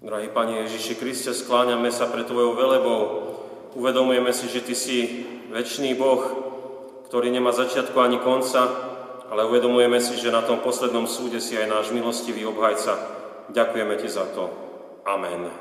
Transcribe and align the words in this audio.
Drahý 0.00 0.32
Pane 0.32 0.64
Ježiši 0.64 0.96
Kriste, 0.96 1.36
skláňame 1.36 1.92
sa 1.92 2.08
pre 2.08 2.24
Tvojou 2.24 2.56
velebou. 2.56 3.00
Uvedomujeme 3.76 4.32
si, 4.32 4.48
že 4.48 4.64
Ty 4.64 4.72
si 4.72 5.28
väčší 5.52 5.92
Boh, 5.92 6.24
ktorý 7.04 7.28
nemá 7.28 7.52
začiatku 7.52 8.00
ani 8.00 8.16
konca, 8.16 8.64
ale 9.28 9.44
uvedomujeme 9.44 10.00
si, 10.00 10.16
že 10.16 10.32
na 10.32 10.40
tom 10.40 10.64
poslednom 10.64 11.04
súde 11.04 11.36
si 11.36 11.52
aj 11.60 11.68
náš 11.68 11.86
milostivý 11.92 12.48
obhajca. 12.48 12.96
Ďakujeme 13.52 14.00
Ti 14.00 14.08
za 14.08 14.24
to. 14.32 14.48
Amen. 15.04 15.52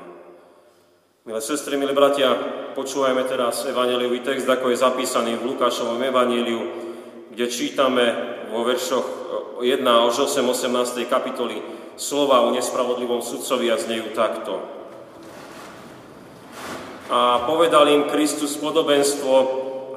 Milé 1.28 1.42
sestry, 1.44 1.76
milí 1.76 1.92
bratia, 1.92 2.32
počúvajme 2.80 3.28
teraz 3.28 3.68
evaneliový 3.68 4.24
text, 4.24 4.48
ako 4.48 4.72
je 4.72 4.80
zapísaný 4.80 5.36
v 5.36 5.52
Lukášovom 5.52 6.00
evaníliu, 6.00 6.64
kde 7.36 7.44
čítame 7.52 8.06
vo 8.56 8.64
veršoch 8.64 9.08
1 9.60 9.84
až 9.84 10.32
8, 10.32 10.48
18. 10.48 11.12
kapitoly 11.12 11.79
slova 12.00 12.48
o 12.48 12.56
nespravodlivom 12.56 13.20
sudcovi 13.20 13.68
a 13.68 13.76
znejú 13.76 14.16
takto. 14.16 14.64
A 17.12 17.44
povedal 17.44 17.92
im 17.92 18.08
Kristus 18.08 18.56
podobenstvo, 18.56 19.34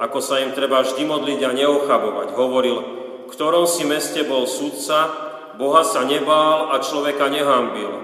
ako 0.03 0.19
sa 0.19 0.43
im 0.43 0.51
treba 0.51 0.83
vždy 0.83 1.07
modliť 1.07 1.39
a 1.47 1.55
neochabovať. 1.55 2.27
Hovoril, 2.35 2.77
v 3.23 3.31
ktorom 3.31 3.63
si 3.63 3.87
meste 3.87 4.27
bol 4.27 4.43
sudca, 4.43 5.07
Boha 5.55 5.85
sa 5.85 6.03
nebál 6.03 6.73
a 6.75 6.81
človeka 6.83 7.29
nehambil. 7.29 8.03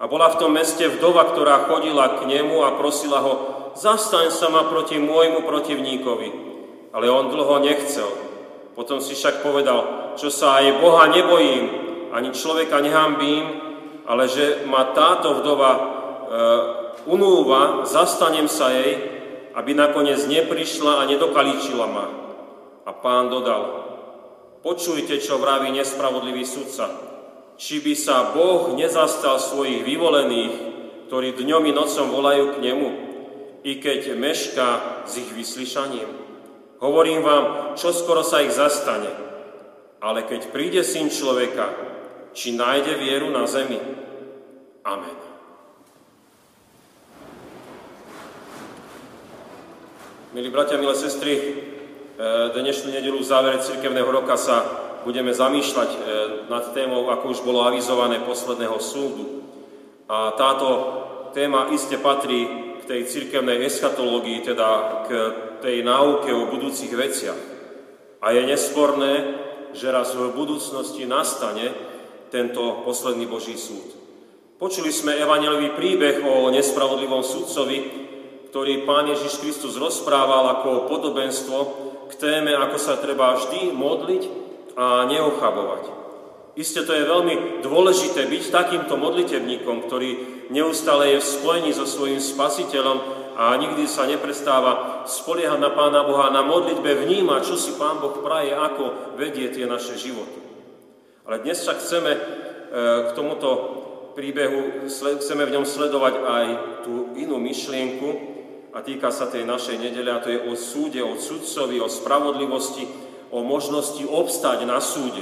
A 0.00 0.08
bola 0.08 0.32
v 0.32 0.38
tom 0.40 0.56
meste 0.56 0.88
vdova, 0.88 1.30
ktorá 1.30 1.68
chodila 1.68 2.18
k 2.18 2.26
nemu 2.26 2.64
a 2.64 2.74
prosila 2.74 3.22
ho, 3.22 3.32
zastaň 3.76 4.32
sa 4.34 4.48
ma 4.50 4.66
proti 4.66 4.98
môjmu 4.98 5.46
protivníkovi. 5.46 6.28
Ale 6.96 7.06
on 7.12 7.28
dlho 7.28 7.60
nechcel. 7.60 8.08
Potom 8.72 8.98
si 9.04 9.12
však 9.12 9.44
povedal, 9.44 10.14
čo 10.16 10.32
sa 10.32 10.64
aj 10.64 10.80
Boha 10.80 11.04
nebojím, 11.12 11.87
ani 12.12 12.32
človeka 12.32 12.80
nehambím, 12.80 13.44
ale 14.08 14.24
že 14.28 14.64
ma 14.64 14.96
táto 14.96 15.40
vdova 15.40 15.70
e, 15.72 15.80
unúva, 17.08 17.84
zastanem 17.84 18.48
sa 18.48 18.72
jej, 18.72 18.96
aby 19.52 19.76
nakoniec 19.76 20.24
neprišla 20.24 21.04
a 21.04 21.08
nedokaličila 21.08 21.86
ma. 21.88 22.06
A 22.88 22.90
pán 22.96 23.28
dodal, 23.28 23.84
počujte, 24.64 25.20
čo 25.20 25.36
vraví 25.36 25.68
nespravodlivý 25.74 26.46
sudca. 26.48 26.88
Či 27.58 27.82
by 27.82 27.94
sa 27.98 28.32
Boh 28.32 28.72
nezastal 28.78 29.36
svojich 29.42 29.82
vyvolených, 29.82 30.54
ktorí 31.10 31.34
dňom 31.34 31.62
i 31.68 31.72
nocom 31.74 32.06
volajú 32.08 32.54
k 32.54 32.62
nemu, 32.62 32.88
i 33.66 33.82
keď 33.82 34.14
mešká 34.14 34.68
s 35.04 35.18
ich 35.18 35.30
vyslyšaním. 35.34 36.06
Hovorím 36.78 37.26
vám, 37.26 37.44
čo 37.74 37.90
skoro 37.90 38.22
sa 38.22 38.40
ich 38.46 38.54
zastane. 38.54 39.10
Ale 39.98 40.22
keď 40.22 40.54
príde 40.54 40.86
syn 40.86 41.10
človeka, 41.10 41.87
či 42.38 42.54
nájde 42.54 42.94
vieru 42.94 43.34
na 43.34 43.50
zemi. 43.50 43.82
Amen. 44.86 45.16
Milí 50.30 50.46
bratia, 50.54 50.78
milé 50.78 50.94
sestry, 50.94 51.34
e, 51.34 51.44
dnešnú 52.54 52.94
nedelu 52.94 53.18
v 53.18 53.26
závere 53.26 53.58
cirkevného 53.58 54.06
roka 54.06 54.38
sa 54.38 54.62
budeme 55.02 55.34
zamýšľať 55.34 55.90
e, 55.90 55.98
nad 56.46 56.70
témou, 56.70 57.10
ako 57.10 57.34
už 57.34 57.40
bolo 57.42 57.66
avizované, 57.66 58.22
posledného 58.22 58.78
súdu. 58.78 59.42
A 60.06 60.30
táto 60.38 60.68
téma 61.34 61.74
iste 61.74 61.98
patrí 61.98 62.46
k 62.78 62.82
tej 62.86 63.00
cirkevnej 63.10 63.66
eschatológii, 63.66 64.46
teda 64.46 64.68
k 65.04 65.10
tej 65.58 65.82
náuke 65.82 66.30
o 66.30 66.54
budúcich 66.54 66.94
veciach. 66.94 67.40
A 68.22 68.30
je 68.30 68.46
nesporné, 68.46 69.12
že 69.74 69.90
raz 69.90 70.14
v 70.14 70.30
budúcnosti 70.32 71.02
nastane, 71.02 71.97
tento 72.28 72.84
posledný 72.84 73.28
Boží 73.28 73.56
súd. 73.56 73.96
Počuli 74.58 74.90
sme 74.90 75.14
evangelový 75.14 75.70
príbeh 75.78 76.18
o 76.26 76.50
nespravodlivom 76.50 77.22
sudcovi, 77.22 77.78
ktorý 78.50 78.82
Pán 78.82 79.06
Ježiš 79.06 79.38
Kristus 79.38 79.78
rozprával 79.78 80.58
ako 80.58 80.90
podobenstvo 80.90 81.56
k 82.10 82.12
téme, 82.18 82.56
ako 82.56 82.76
sa 82.80 82.98
treba 82.98 83.38
vždy 83.38 83.70
modliť 83.70 84.22
a 84.74 85.06
neochabovať. 85.06 85.84
Isté 86.58 86.82
to 86.82 86.90
je 86.90 87.06
veľmi 87.06 87.62
dôležité 87.62 88.26
byť 88.26 88.44
takýmto 88.50 88.98
modlitebníkom, 88.98 89.86
ktorý 89.86 90.10
neustále 90.50 91.14
je 91.14 91.22
v 91.22 91.30
spojení 91.38 91.70
so 91.70 91.86
svojím 91.86 92.18
spasiteľom 92.18 92.98
a 93.38 93.54
nikdy 93.54 93.86
sa 93.86 94.10
neprestáva 94.10 95.06
spoliehať 95.06 95.62
na 95.62 95.70
Pána 95.70 96.02
Boha, 96.02 96.34
na 96.34 96.42
modlitbe 96.42 97.06
vníma, 97.06 97.46
čo 97.46 97.54
si 97.54 97.78
Pán 97.78 98.02
Boh 98.02 98.18
praje, 98.18 98.50
ako 98.50 99.14
vedie 99.14 99.54
tie 99.54 99.70
naše 99.70 99.94
životy. 99.94 100.47
Ale 101.28 101.44
dnes 101.44 101.60
však 101.60 101.76
chceme 101.84 102.12
e, 102.16 102.20
k 103.04 103.10
tomuto 103.12 103.48
príbehu, 104.16 104.88
chceme 104.88 105.44
v 105.44 105.60
ňom 105.60 105.68
sledovať 105.68 106.14
aj 106.24 106.46
tú 106.88 107.12
inú 107.20 107.36
myšlienku 107.36 108.08
a 108.72 108.80
týka 108.80 109.12
sa 109.12 109.28
tej 109.28 109.44
našej 109.44 109.76
nedele 109.76 110.08
a 110.08 110.24
to 110.24 110.32
je 110.32 110.40
o 110.40 110.56
súde, 110.56 111.04
o 111.04 111.20
sudcovi, 111.20 111.84
o 111.84 111.92
spravodlivosti, 111.92 112.88
o 113.28 113.44
možnosti 113.44 114.00
obstať 114.08 114.64
na 114.64 114.80
súde. 114.80 115.20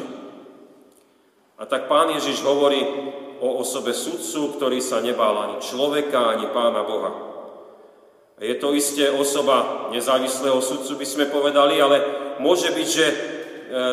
A 1.59 1.67
tak 1.67 1.91
pán 1.91 2.15
Ježiš 2.15 2.39
hovorí 2.47 2.87
o 3.43 3.59
osobe 3.59 3.91
sudcu, 3.91 4.55
ktorý 4.55 4.79
sa 4.79 5.03
nebál 5.03 5.35
ani 5.43 5.57
človeka, 5.59 6.39
ani 6.39 6.47
pána 6.55 6.87
Boha. 6.87 7.11
Je 8.39 8.55
to 8.63 8.79
isté 8.79 9.11
osoba 9.11 9.91
nezávislého 9.91 10.63
sudcu, 10.63 11.03
by 11.03 11.07
sme 11.09 11.35
povedali, 11.35 11.83
ale 11.83 11.99
môže 12.39 12.71
byť, 12.71 12.89
že 12.95 13.07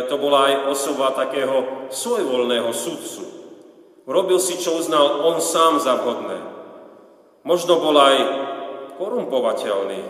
to 0.10 0.16
bola 0.22 0.50
aj 0.50 0.56
osoba 0.70 1.18
takého 1.18 1.88
svojvoľného 1.90 2.70
sudcu. 2.70 3.24
Robil 4.04 4.38
si, 4.38 4.60
čo 4.60 4.78
uznal 4.78 5.24
on 5.26 5.40
sám 5.40 5.80
za 5.80 5.98
vhodné. 5.98 6.38
Možno 7.48 7.80
bol 7.80 7.96
aj 7.96 8.18
korumpovateľný. 9.00 10.02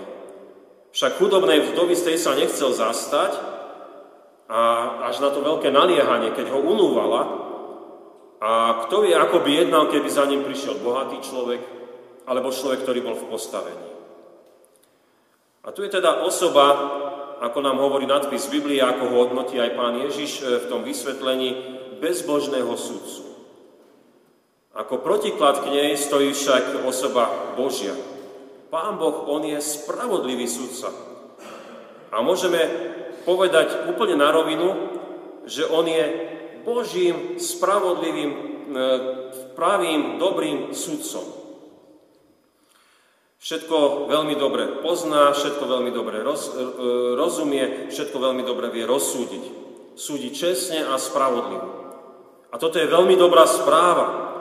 Však 0.94 1.18
chudobnej 1.18 1.74
vdovy 1.74 1.98
z 1.98 2.14
tej 2.14 2.18
sa 2.22 2.38
nechcel 2.38 2.70
zastať 2.70 3.34
a 4.50 4.60
až 5.10 5.24
na 5.24 5.34
to 5.34 5.42
veľké 5.42 5.74
naliehanie, 5.74 6.36
keď 6.38 6.54
ho 6.54 6.60
unúvala. 6.62 7.22
A 8.44 8.84
kto 8.86 9.08
vie, 9.08 9.16
ako 9.16 9.42
by 9.42 9.52
jednal, 9.56 9.90
keby 9.90 10.10
za 10.12 10.28
ním 10.30 10.46
prišiel 10.46 10.84
bohatý 10.84 11.18
človek 11.24 11.64
alebo 12.28 12.54
človek, 12.54 12.86
ktorý 12.86 13.00
bol 13.02 13.16
v 13.18 13.30
postavení. 13.32 13.88
A 15.64 15.72
tu 15.72 15.82
je 15.82 15.90
teda 15.90 16.28
osoba, 16.28 16.66
ako 17.44 17.60
nám 17.60 17.76
hovorí 17.84 18.08
nadpis 18.08 18.48
Biblie, 18.48 18.80
ako 18.80 19.04
ho 19.12 19.16
hodnotí 19.28 19.60
aj 19.60 19.76
pán 19.76 20.00
Ježiš 20.00 20.32
e, 20.40 20.64
v 20.64 20.66
tom 20.72 20.88
vysvetlení, 20.88 21.76
bezbožného 22.00 22.72
sudcu. 22.80 23.36
Ako 24.72 25.04
protiklad 25.04 25.60
k 25.60 25.68
nej 25.76 25.90
stojí 26.00 26.32
však 26.32 26.88
osoba 26.88 27.54
Božia. 27.60 27.94
Pán 28.72 28.96
Boh, 28.96 29.28
On 29.28 29.44
je 29.44 29.60
spravodlivý 29.60 30.48
sudca. 30.48 30.90
A 32.16 32.24
môžeme 32.24 32.64
povedať 33.28 33.92
úplne 33.92 34.16
na 34.16 34.32
rovinu, 34.32 34.96
že 35.44 35.68
On 35.68 35.84
je 35.84 36.04
Božím, 36.64 37.36
spravodlivým, 37.36 38.32
e, 38.32 38.40
pravým, 39.52 40.16
dobrým 40.16 40.72
sudcom. 40.72 41.43
Všetko 43.44 44.08
veľmi 44.08 44.40
dobre 44.40 44.80
pozná, 44.80 45.36
všetko 45.36 45.68
veľmi 45.68 45.92
dobre 45.92 46.24
roz, 46.24 46.56
e, 46.56 46.64
rozumie, 47.20 47.92
všetko 47.92 48.16
veľmi 48.16 48.48
dobre 48.48 48.72
vie 48.72 48.88
rozsúdiť. 48.88 49.44
Súdi 50.00 50.32
čestne 50.32 50.88
a 50.88 50.96
spravodlivo. 50.96 51.70
A 52.48 52.56
toto 52.56 52.80
je 52.80 52.88
veľmi 52.88 53.20
dobrá 53.20 53.44
správa, 53.44 54.32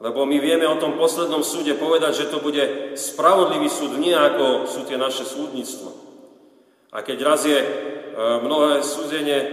lebo 0.00 0.24
my 0.24 0.40
vieme 0.40 0.64
o 0.64 0.80
tom 0.80 0.96
poslednom 0.96 1.44
súde 1.44 1.76
povedať, 1.76 2.24
že 2.24 2.30
to 2.32 2.40
bude 2.40 2.96
spravodlivý 2.96 3.68
súd, 3.68 4.00
nie 4.00 4.16
ako 4.16 4.64
sú 4.64 4.88
tie 4.88 4.96
naše 4.96 5.28
súdnictvo. 5.28 5.92
A 6.96 7.04
keď 7.04 7.18
raz 7.20 7.44
je 7.44 7.60
e, 7.60 7.68
mnohé 8.16 8.80
súdenie 8.80 9.38
e, 9.44 9.48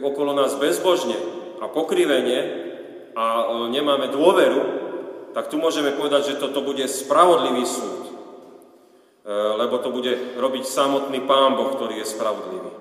okolo 0.00 0.32
nás 0.32 0.56
bezbožne 0.56 1.20
a 1.60 1.68
pokrivenie 1.68 2.64
a 3.12 3.48
nemáme 3.68 4.08
dôveru, 4.08 4.75
tak 5.36 5.52
tu 5.52 5.60
môžeme 5.60 5.92
povedať, 5.92 6.32
že 6.32 6.40
toto 6.40 6.64
bude 6.64 6.88
spravodlivý 6.88 7.68
súd, 7.68 8.08
e, 8.08 8.12
lebo 9.60 9.76
to 9.84 9.92
bude 9.92 10.40
robiť 10.40 10.64
samotný 10.64 11.28
Pán 11.28 11.60
Boh, 11.60 11.76
ktorý 11.76 12.00
je 12.00 12.08
spravodlivý. 12.08 12.72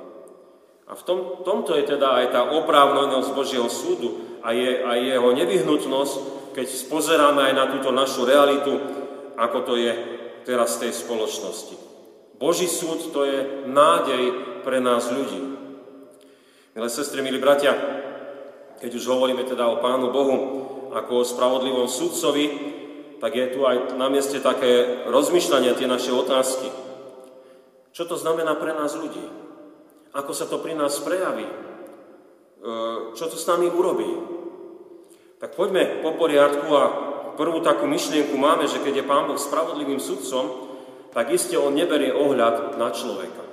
A 0.87 0.95
v 0.95 1.03
tom, 1.03 1.43
tomto 1.43 1.75
je 1.75 1.83
teda 1.83 2.15
aj 2.15 2.31
tá 2.31 2.41
oprávnenosť 2.55 3.35
Božieho 3.35 3.67
súdu 3.67 4.39
a, 4.39 4.55
je, 4.55 4.87
a 4.87 4.95
jeho 4.95 5.35
nevyhnutnosť, 5.35 6.15
keď 6.55 6.67
spozeráme 6.71 7.51
aj 7.51 7.53
na 7.59 7.65
túto 7.75 7.91
našu 7.91 8.23
realitu, 8.23 8.71
ako 9.35 9.57
to 9.67 9.73
je 9.75 9.91
teraz 10.47 10.79
v 10.79 10.87
tej 10.87 10.91
spoločnosti. 10.95 11.75
Boží 12.39 12.71
súd 12.71 13.11
to 13.11 13.27
je 13.27 13.67
nádej 13.67 14.23
pre 14.63 14.79
nás 14.79 15.11
ľudí. 15.11 15.59
Milé 16.71 16.87
sestry, 16.87 17.19
milí 17.19 17.35
bratia, 17.35 17.75
keď 18.79 18.95
už 18.95 19.11
hovoríme 19.11 19.43
teda 19.43 19.67
o 19.67 19.83
Pánu 19.83 20.07
Bohu, 20.15 20.37
ako 20.95 21.11
o 21.19 21.27
spravodlivom 21.27 21.91
sudcovi, 21.91 22.45
tak 23.19 23.35
je 23.35 23.51
tu 23.51 23.67
aj 23.67 23.99
na 23.99 24.07
mieste 24.07 24.39
také 24.39 25.03
rozmýšľanie, 25.11 25.75
tie 25.75 25.91
naše 25.91 26.15
otázky. 26.15 26.71
Čo 27.91 28.07
to 28.07 28.15
znamená 28.15 28.55
pre 28.55 28.71
nás 28.71 28.95
ľudí? 28.95 29.23
Ako 30.15 30.31
sa 30.31 30.47
to 30.47 30.63
pri 30.63 30.71
nás 30.71 30.95
prejaví? 31.03 31.43
E, 31.43 31.53
čo 33.11 33.27
to 33.27 33.35
s 33.35 33.47
nami 33.47 33.67
urobí? 33.67 34.07
Tak 35.39 35.59
poďme 35.59 35.99
po 35.99 36.15
poriadku 36.15 36.67
a 36.71 36.83
prvú 37.35 37.59
takú 37.59 37.83
myšlienku 37.87 38.35
máme, 38.39 38.63
že 38.71 38.79
keď 38.79 39.03
je 39.03 39.07
Pán 39.07 39.27
Boh 39.27 39.39
spravodlivým 39.39 39.99
sudcom, 39.99 40.71
tak 41.11 41.31
iste 41.31 41.59
On 41.59 41.75
neberie 41.75 42.15
ohľad 42.15 42.79
na 42.79 42.91
človeka. 42.91 43.43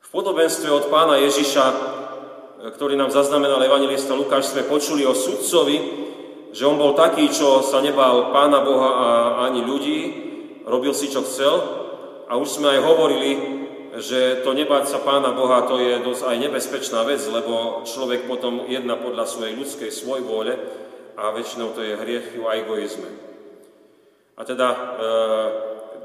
V 0.00 0.08
podobenstve 0.08 0.68
od 0.72 0.88
pána 0.88 1.20
Ježiša, 1.20 1.64
ktorý 2.60 2.92
nám 3.00 3.08
zaznamenal 3.08 3.64
evangelista 3.64 4.12
Lukáš, 4.12 4.52
sme 4.52 4.68
počuli 4.68 5.08
o 5.08 5.16
sudcovi, 5.16 5.78
že 6.52 6.68
on 6.68 6.76
bol 6.76 6.92
taký, 6.92 7.32
čo 7.32 7.64
sa 7.64 7.80
nebál 7.80 8.28
pána 8.36 8.60
Boha 8.60 8.90
a 8.92 9.06
ani 9.48 9.64
ľudí, 9.64 9.98
robil 10.68 10.92
si, 10.92 11.08
čo 11.08 11.24
chcel. 11.24 11.56
A 12.28 12.36
už 12.36 12.60
sme 12.60 12.76
aj 12.76 12.80
hovorili, 12.84 13.30
že 13.98 14.46
to 14.46 14.54
nebáť 14.54 14.86
sa 14.86 15.02
Pána 15.02 15.34
Boha, 15.34 15.66
to 15.66 15.82
je 15.82 15.98
dosť 15.98 16.22
aj 16.30 16.36
nebezpečná 16.46 17.02
vec, 17.02 17.18
lebo 17.26 17.82
človek 17.82 18.30
potom 18.30 18.70
jedná 18.70 18.94
podľa 18.94 19.26
svojej 19.26 19.58
ľudskej 19.58 19.90
svojvôle 19.90 20.54
a 21.18 21.34
väčšinou 21.34 21.74
to 21.74 21.82
je 21.82 21.98
hriech 21.98 22.38
a 22.38 22.54
egoizme. 22.54 23.10
A 24.38 24.46
teda, 24.46 24.68
e, 24.70 25.10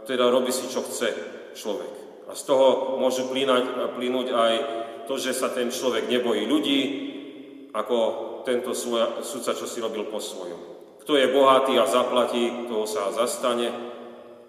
teda 0.09 0.33
robí 0.33 0.49
si, 0.49 0.65
čo 0.65 0.81
chce 0.81 1.13
človek. 1.53 1.93
A 2.25 2.33
z 2.33 2.41
toho 2.49 2.97
môžu 2.97 3.29
plínať, 3.29 3.93
plínuť 4.01 4.27
aj 4.33 4.53
to, 5.05 5.17
že 5.21 5.33
sa 5.33 5.53
ten 5.53 5.69
človek 5.69 6.09
nebojí 6.09 6.45
ľudí, 6.45 6.79
ako 7.75 7.97
tento 8.47 8.71
sudca, 8.73 9.51
čo 9.51 9.67
si 9.67 9.83
robil 9.83 10.07
po 10.07 10.21
svojom. 10.21 10.75
Kto 11.03 11.19
je 11.19 11.33
bohatý 11.33 11.77
a 11.77 11.85
zaplatí, 11.85 12.65
toho 12.65 12.87
sa 12.87 13.11
zastane, 13.13 13.69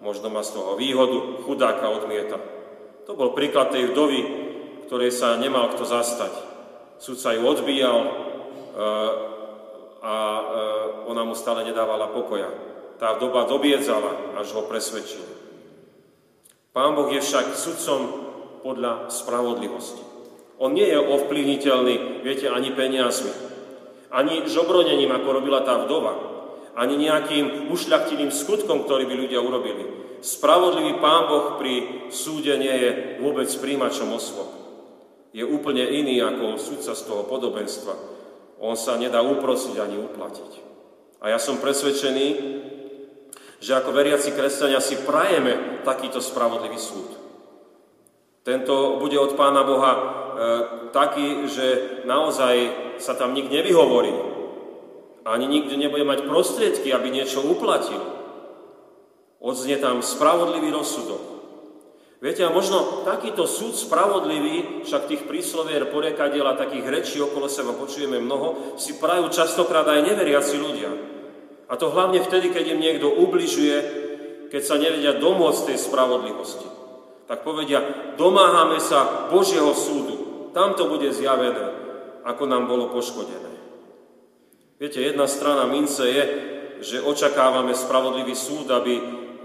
možno 0.00 0.30
má 0.30 0.40
z 0.46 0.54
toho 0.54 0.78
výhodu, 0.78 1.42
chudáka 1.44 1.90
odmieta. 1.90 2.38
To 3.10 3.18
bol 3.18 3.34
príklad 3.34 3.74
tej 3.74 3.92
vdovy, 3.92 4.20
ktorej 4.86 5.10
sa 5.10 5.34
nemal 5.36 5.74
kto 5.74 5.82
zastať. 5.82 6.32
Sudca 7.02 7.34
ju 7.34 7.42
odbíjal 7.44 7.98
e, 7.98 8.10
a 10.00 10.14
e, 10.14 10.42
ona 11.10 11.22
mu 11.26 11.34
stále 11.34 11.66
nedávala 11.66 12.14
pokoja. 12.14 12.48
Tá 12.96 13.18
doba 13.20 13.44
dobiedzala, 13.44 14.38
až 14.40 14.56
ho 14.56 14.64
presvedčil. 14.64 15.26
Pán 16.72 16.96
Boh 16.96 17.10
je 17.10 17.20
však 17.20 17.52
sudcom 17.52 18.00
podľa 18.64 19.12
spravodlivosti. 19.12 20.05
On 20.56 20.72
nie 20.72 20.88
je 20.88 20.96
ovplyvniteľný, 20.96 22.24
viete, 22.24 22.48
ani 22.48 22.72
peniazmi, 22.72 23.28
ani 24.08 24.48
žobronením, 24.48 25.12
ako 25.12 25.28
robila 25.36 25.60
tá 25.60 25.84
vdova, 25.84 26.16
ani 26.76 26.96
nejakým 26.96 27.68
ušľachtilým 27.72 28.32
skutkom, 28.32 28.84
ktorý 28.84 29.04
by 29.04 29.14
ľudia 29.16 29.40
urobili. 29.40 29.84
Spravodlivý 30.24 30.96
Pán 30.96 31.28
Boh 31.28 31.60
pri 31.60 32.08
súde 32.08 32.56
nie 32.56 32.72
je 32.72 32.90
vôbec 33.20 33.48
príjimačom 33.48 34.16
osôb. 34.16 34.48
Je 35.36 35.44
úplne 35.44 35.84
iný 35.84 36.24
ako 36.24 36.56
sudca 36.56 36.96
z 36.96 37.02
toho 37.04 37.28
podobenstva. 37.28 37.92
On 38.64 38.72
sa 38.72 38.96
nedá 38.96 39.20
uprosiť 39.20 39.76
ani 39.76 40.00
uplatiť. 40.00 40.52
A 41.20 41.32
ja 41.32 41.38
som 41.40 41.60
presvedčený, 41.60 42.26
že 43.60 43.72
ako 43.76 43.92
veriaci 43.92 44.32
kresťania 44.32 44.80
si 44.80 44.96
prajeme 45.04 45.84
takýto 45.84 46.24
spravodlivý 46.24 46.80
súd. 46.80 47.08
Tento 48.44 48.96
bude 48.96 49.20
od 49.20 49.36
Pána 49.36 49.64
Boha 49.64 49.92
taký, 50.92 51.48
že 51.48 51.66
naozaj 52.04 52.54
sa 53.00 53.16
tam 53.16 53.32
nik 53.32 53.48
nevyhovorí. 53.48 54.12
Ani 55.26 55.50
nikto 55.50 55.74
nebude 55.74 56.06
mať 56.06 56.22
prostriedky, 56.28 56.94
aby 56.94 57.10
niečo 57.10 57.42
uplatil. 57.42 57.98
Odznie 59.42 59.76
tam 59.82 60.00
spravodlivý 60.00 60.70
rozsudok. 60.70 61.36
Viete, 62.16 62.48
a 62.48 62.54
možno 62.54 63.04
takýto 63.04 63.44
súd 63.44 63.76
spravodlivý, 63.76 64.82
však 64.88 65.04
tých 65.04 65.22
príslovier, 65.28 65.92
porekadiel 65.92 66.48
a 66.48 66.56
takých 66.56 66.86
rečí 66.88 67.16
okolo 67.20 67.44
seba 67.44 67.76
počujeme 67.76 68.16
mnoho, 68.16 68.78
si 68.80 68.96
prajú 68.96 69.28
častokrát 69.28 69.84
aj 69.84 70.00
neveriaci 70.00 70.56
ľudia. 70.56 70.90
A 71.68 71.76
to 71.76 71.92
hlavne 71.92 72.22
vtedy, 72.24 72.48
keď 72.48 72.72
im 72.72 72.80
niekto 72.80 73.10
ubližuje, 73.10 73.76
keď 74.48 74.62
sa 74.64 74.80
nevedia 74.80 75.18
domôcť 75.18 75.74
tej 75.74 75.78
spravodlivosti. 75.82 76.66
Tak 77.26 77.42
povedia, 77.42 77.82
domáhame 78.14 78.78
sa 78.78 79.28
Božieho 79.28 79.74
súdu. 79.74 80.25
Tam 80.56 80.72
to 80.72 80.88
bude 80.88 81.12
zjavené, 81.12 81.68
ako 82.24 82.48
nám 82.48 82.64
bolo 82.64 82.88
poškodené. 82.88 83.52
Viete, 84.80 85.04
jedna 85.04 85.28
strana 85.28 85.68
mince 85.68 86.08
je, 86.08 86.24
že 86.80 87.04
očakávame 87.04 87.76
spravodlivý 87.76 88.32
súd, 88.32 88.72
aby 88.72 88.96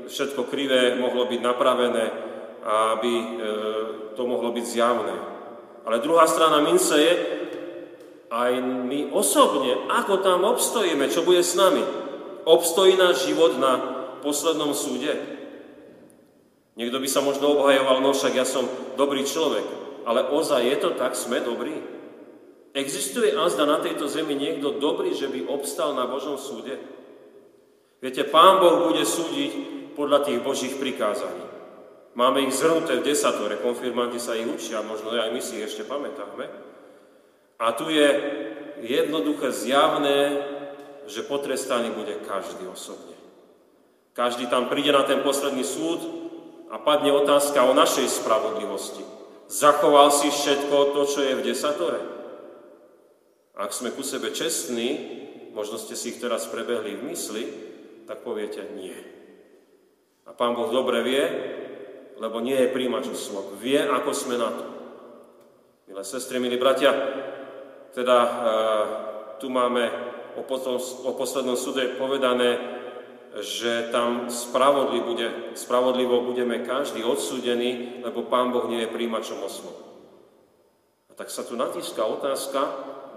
všetko 0.08 0.48
krivé 0.48 0.96
mohlo 0.96 1.28
byť 1.28 1.40
napravené 1.44 2.06
a 2.64 2.96
aby 2.96 3.12
e, 3.12 3.26
to 4.16 4.24
mohlo 4.24 4.56
byť 4.56 4.64
zjavné. 4.64 5.16
Ale 5.84 6.00
druhá 6.00 6.24
strana 6.32 6.64
mince 6.64 6.96
je, 6.96 7.14
aj 8.32 8.64
my 8.64 9.12
osobne, 9.12 9.92
ako 9.92 10.24
tam 10.24 10.48
obstojíme, 10.48 11.12
čo 11.12 11.28
bude 11.28 11.44
s 11.44 11.60
nami. 11.60 11.84
Obstojí 12.48 12.96
náš 12.96 13.28
život 13.28 13.60
na 13.60 13.84
poslednom 14.24 14.72
súde? 14.72 15.12
Niekto 16.80 17.04
by 17.04 17.08
sa 17.12 17.20
možno 17.20 17.60
obhajoval, 17.60 18.00
no 18.00 18.16
však 18.16 18.32
ja 18.32 18.48
som 18.48 18.64
dobrý 18.96 19.28
človek, 19.28 19.91
ale 20.06 20.30
ozaj 20.30 20.62
je 20.66 20.78
to 20.82 20.90
tak, 20.98 21.14
sme 21.14 21.42
dobrí? 21.42 21.76
Existuje 22.72 23.36
azda 23.36 23.68
na 23.68 23.84
tejto 23.84 24.08
zemi 24.08 24.32
niekto 24.32 24.80
dobrý, 24.80 25.12
že 25.12 25.28
by 25.28 25.52
obstal 25.52 25.92
na 25.92 26.08
Božom 26.08 26.40
súde? 26.40 26.80
Viete, 28.00 28.24
Pán 28.26 28.64
Boh 28.64 28.90
bude 28.90 29.04
súdiť 29.04 29.52
podľa 29.94 30.26
tých 30.26 30.40
Božích 30.40 30.76
prikázaní. 30.80 31.46
Máme 32.16 32.44
ich 32.44 32.56
zhrnuté 32.56 33.00
v 33.00 33.08
desatore, 33.08 33.60
konfirmanti 33.60 34.20
sa 34.20 34.36
ich 34.36 34.48
učia, 34.48 34.84
možno 34.84 35.14
aj 35.16 35.32
my 35.32 35.42
si 35.44 35.60
ich 35.60 35.68
ešte 35.68 35.88
pamätáme. 35.88 36.48
A 37.62 37.72
tu 37.78 37.88
je 37.88 38.08
jednoduché 38.82 39.54
zjavné, 39.54 40.42
že 41.06 41.28
potrestaný 41.28 41.94
bude 41.94 42.18
každý 42.26 42.66
osobne. 42.68 43.16
Každý 44.12 44.48
tam 44.52 44.68
príde 44.68 44.92
na 44.92 45.08
ten 45.08 45.24
posledný 45.24 45.64
súd 45.64 46.04
a 46.72 46.80
padne 46.80 47.16
otázka 47.16 47.64
o 47.64 47.76
našej 47.76 48.12
spravodlivosti. 48.12 49.21
Zachoval 49.52 50.16
si 50.16 50.32
všetko 50.32 50.96
to, 50.96 51.02
čo 51.12 51.20
je 51.28 51.36
v 51.36 51.44
desatore? 51.44 52.00
Ak 53.52 53.76
sme 53.76 53.92
ku 53.92 54.00
sebe 54.00 54.32
čestní, 54.32 54.96
možno 55.52 55.76
ste 55.76 56.00
si 56.00 56.16
ich 56.16 56.24
teraz 56.24 56.48
prebehli 56.48 56.96
v 56.96 57.12
mysli, 57.12 57.44
tak 58.08 58.24
poviete 58.24 58.64
nie. 58.80 58.96
A 60.24 60.32
Pán 60.32 60.56
Boh 60.56 60.72
dobre 60.72 61.04
vie, 61.04 61.26
lebo 62.16 62.40
nie 62.40 62.56
je 62.56 62.72
príjimač 62.72 63.12
osôb. 63.12 63.60
Vie, 63.60 63.84
ako 63.84 64.16
sme 64.16 64.40
na 64.40 64.50
to. 64.56 64.66
Milé 65.92 66.04
sestry, 66.08 66.40
milí 66.40 66.56
bratia, 66.56 66.96
teda 67.92 68.18
e, 68.24 68.32
tu 69.44 69.52
máme 69.52 69.84
o, 70.40 70.48
potom, 70.48 70.80
o 70.80 71.12
poslednom 71.12 71.60
súde 71.60 72.00
povedané, 72.00 72.80
že 73.40 73.88
tam 73.96 74.28
spravodlivo, 74.28 75.16
bude, 75.16 75.56
spravodlivo 75.56 76.28
budeme 76.28 76.68
každý 76.68 77.00
odsúdený, 77.06 78.04
lebo 78.04 78.28
Pán 78.28 78.52
Boh 78.52 78.68
nie 78.68 78.84
je 78.84 78.92
príjimačom 78.92 79.40
osôb. 79.40 79.78
A 81.08 81.16
tak 81.16 81.32
sa 81.32 81.48
tu 81.48 81.56
natíska 81.56 82.04
otázka, 82.04 82.60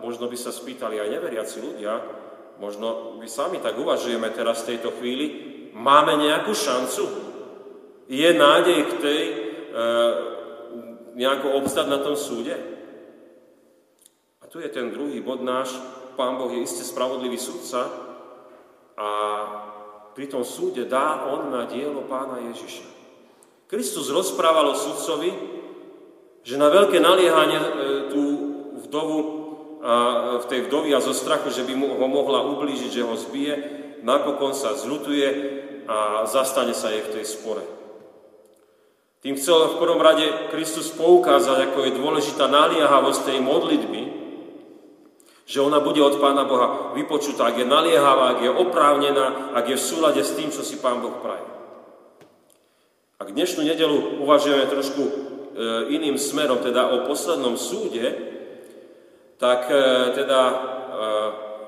možno 0.06 0.30
by 0.30 0.38
sa 0.38 0.54
spýtali 0.54 1.02
aj 1.02 1.18
neveriaci 1.18 1.58
ľudia, 1.58 1.98
možno 2.62 3.18
my 3.18 3.26
sami 3.26 3.58
tak 3.58 3.74
uvažujeme 3.74 4.30
teraz 4.30 4.62
v 4.62 4.78
tejto 4.78 4.94
chvíli, 4.94 5.54
Máme 5.74 6.14
nejakú 6.22 6.54
šancu? 6.54 7.04
Je 8.06 8.30
nádej 8.30 8.78
k 8.86 8.92
tej 9.02 9.20
e, 9.26 9.34
nejako 11.18 11.58
obstať 11.58 11.90
na 11.90 11.98
tom 11.98 12.14
súde? 12.14 12.54
A 14.38 14.46
tu 14.46 14.62
je 14.62 14.70
ten 14.70 14.94
druhý 14.94 15.18
bod 15.18 15.42
náš. 15.42 15.74
Pán 16.14 16.38
Boh 16.38 16.46
je 16.54 16.62
iste 16.62 16.86
spravodlivý 16.86 17.34
sudca 17.34 17.90
a 18.94 19.08
pri 20.14 20.30
tom 20.30 20.46
súde 20.46 20.86
dá 20.86 21.26
on 21.26 21.50
na 21.50 21.66
dielo 21.66 22.06
pána 22.06 22.38
Ježiša. 22.54 22.86
Kristus 23.66 24.14
rozprával 24.14 24.70
o 24.70 24.78
sudcovi, 24.78 25.34
že 26.46 26.54
na 26.54 26.70
veľké 26.70 27.02
naliehanie 27.02 27.58
e, 27.58 27.70
tú 28.14 28.22
vdovu 28.86 29.18
a 29.84 29.94
v 30.40 30.48
tej 30.48 30.64
vdovi 30.64 30.96
a 30.96 31.04
zo 31.04 31.12
strachu, 31.12 31.52
že 31.52 31.60
by 31.60 31.76
mu 31.76 31.92
ho 31.92 32.06
mohla 32.08 32.40
ublížiť, 32.40 32.88
že 32.88 33.04
ho 33.04 33.12
zbije, 33.20 33.54
napokon 34.00 34.56
sa 34.56 34.72
zľutuje 34.72 35.28
a 35.84 36.24
zastane 36.24 36.72
sa 36.72 36.88
jej 36.88 37.04
v 37.04 37.12
tej 37.20 37.24
spore. 37.28 37.60
Tým 39.20 39.36
chcel 39.36 39.76
v 39.76 39.80
prvom 39.80 40.00
rade 40.00 40.24
Kristus 40.48 40.88
poukázať, 40.88 41.68
ako 41.68 41.84
je 41.84 41.98
dôležitá 42.00 42.48
naliehavosť 42.48 43.20
tej 43.28 43.38
modlitby, 43.44 44.23
že 45.44 45.60
ona 45.60 45.80
bude 45.80 46.00
od 46.00 46.16
Pána 46.20 46.48
Boha 46.48 46.96
vypočutá, 46.96 47.52
ak 47.52 47.60
je 47.60 47.66
naliehavá, 47.68 48.36
ak 48.36 48.40
je 48.40 48.50
oprávnená, 48.50 49.52
ak 49.52 49.68
je 49.68 49.76
v 49.76 49.86
súlade 49.86 50.20
s 50.24 50.32
tým, 50.32 50.48
čo 50.48 50.64
si 50.64 50.80
Pán 50.80 51.04
Boh 51.04 51.20
praje. 51.20 51.44
Ak 53.20 53.28
dnešnú 53.28 53.64
nedelu 53.64 54.24
uvažujeme 54.24 54.66
trošku 54.66 55.02
e, 55.04 55.12
iným 55.92 56.16
smerom, 56.16 56.64
teda 56.64 56.92
o 56.96 57.06
poslednom 57.06 57.60
súde, 57.60 58.04
tak 59.36 59.68
e, 59.68 60.16
teda 60.16 60.40
e, 60.48 60.56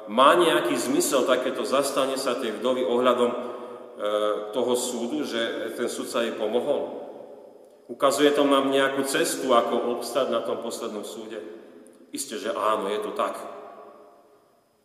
má 0.08 0.34
nejaký 0.34 0.74
zmysel 0.74 1.28
takéto 1.28 1.62
zastanie 1.62 2.16
sa 2.16 2.36
tej 2.36 2.56
vdovy 2.58 2.82
ohľadom 2.82 3.56
E, 3.96 4.52
toho 4.52 4.76
súdu, 4.76 5.24
že 5.24 5.72
ten 5.72 5.88
sudca 5.88 6.20
jej 6.20 6.36
pomohol? 6.36 7.08
Ukazuje 7.88 8.28
to 8.36 8.44
nám 8.44 8.68
nejakú 8.68 9.00
cestu, 9.08 9.56
ako 9.56 9.96
obstať 9.96 10.28
na 10.28 10.44
tom 10.44 10.60
poslednom 10.60 11.00
súde? 11.00 11.40
Isté, 12.12 12.36
že 12.36 12.52
áno, 12.52 12.92
je 12.92 13.00
to 13.00 13.16
tak. 13.16 13.40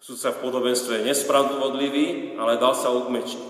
Sudca 0.01 0.33
v 0.33 0.41
podobenstve 0.41 0.97
je 0.97 1.07
nespravodlivý, 1.13 2.33
ale 2.41 2.57
dal 2.57 2.73
sa 2.73 2.89
ukmečiť. 2.89 3.45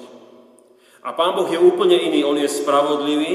A 1.07 1.15
Pán 1.15 1.31
Boh 1.33 1.47
je 1.47 1.55
úplne 1.55 1.95
iný, 1.95 2.27
On 2.27 2.35
je 2.35 2.51
spravodlivý 2.51 3.33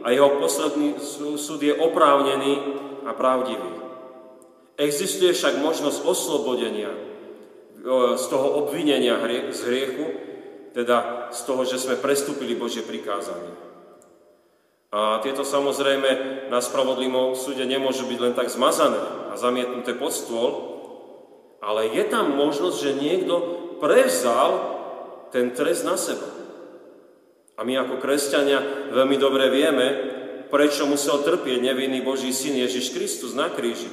a 0.00 0.08
jeho 0.08 0.40
posledný 0.40 0.96
súd 1.36 1.60
je 1.60 1.76
oprávnený 1.76 2.52
a 3.04 3.12
pravdivý. 3.12 3.68
Existuje 4.80 5.36
však 5.36 5.60
možnosť 5.60 6.08
oslobodenia 6.08 6.90
e, 6.90 6.98
z 8.16 8.24
toho 8.32 8.64
obvinenia 8.64 9.20
z 9.52 9.60
hriechu, 9.68 10.06
teda 10.74 11.28
z 11.30 11.40
toho, 11.46 11.62
že 11.68 11.78
sme 11.78 12.00
prestúpili 12.00 12.58
Božie 12.58 12.82
prikázanie. 12.82 13.54
A 14.90 15.22
tieto 15.22 15.46
samozrejme 15.46 16.10
na 16.48 16.58
spravodlivom 16.58 17.36
súde 17.38 17.62
nemôžu 17.68 18.08
byť 18.08 18.18
len 18.18 18.34
tak 18.34 18.50
zmazané 18.50 19.30
a 19.30 19.38
zamietnuté 19.38 19.94
pod 19.94 20.10
stôl, 20.10 20.73
ale 21.64 21.88
je 21.88 22.04
tam 22.04 22.36
možnosť, 22.36 22.76
že 22.76 23.00
niekto 23.00 23.34
prevzal 23.80 24.76
ten 25.32 25.56
trest 25.56 25.88
na 25.88 25.96
seba. 25.96 26.28
A 27.56 27.64
my 27.64 27.80
ako 27.80 28.04
kresťania 28.04 28.92
veľmi 28.92 29.16
dobre 29.16 29.48
vieme, 29.48 29.86
prečo 30.52 30.84
musel 30.84 31.24
trpieť 31.24 31.64
nevinný 31.64 32.04
Boží 32.04 32.36
syn 32.36 32.60
Ježiš 32.60 32.92
Kristus 32.92 33.32
na 33.32 33.48
kríži. 33.48 33.88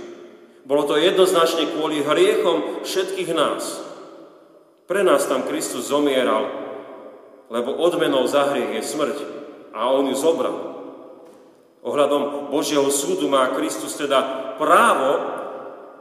Bolo 0.68 0.84
to 0.84 1.00
jednoznačne 1.00 1.72
kvôli 1.72 2.04
hriechom 2.04 2.84
všetkých 2.84 3.32
nás. 3.32 3.82
Pre 4.86 5.01
nás 5.08 5.24
tam 5.25 5.48
Kristus 5.48 5.88
zomieral, 5.88 6.51
lebo 7.48 7.72
odmenou 7.80 8.28
za 8.28 8.51
hriech 8.51 8.78
je 8.78 8.84
smrť 8.84 9.18
a 9.72 9.88
on 9.96 10.12
ju 10.12 10.16
zobral. 10.20 10.58
Ohľadom 11.82 12.54
Božieho 12.54 12.86
súdu 12.94 13.25
má 13.32 13.50
Kristus 13.58 13.98
teda 13.98 14.54
právo 14.60 15.12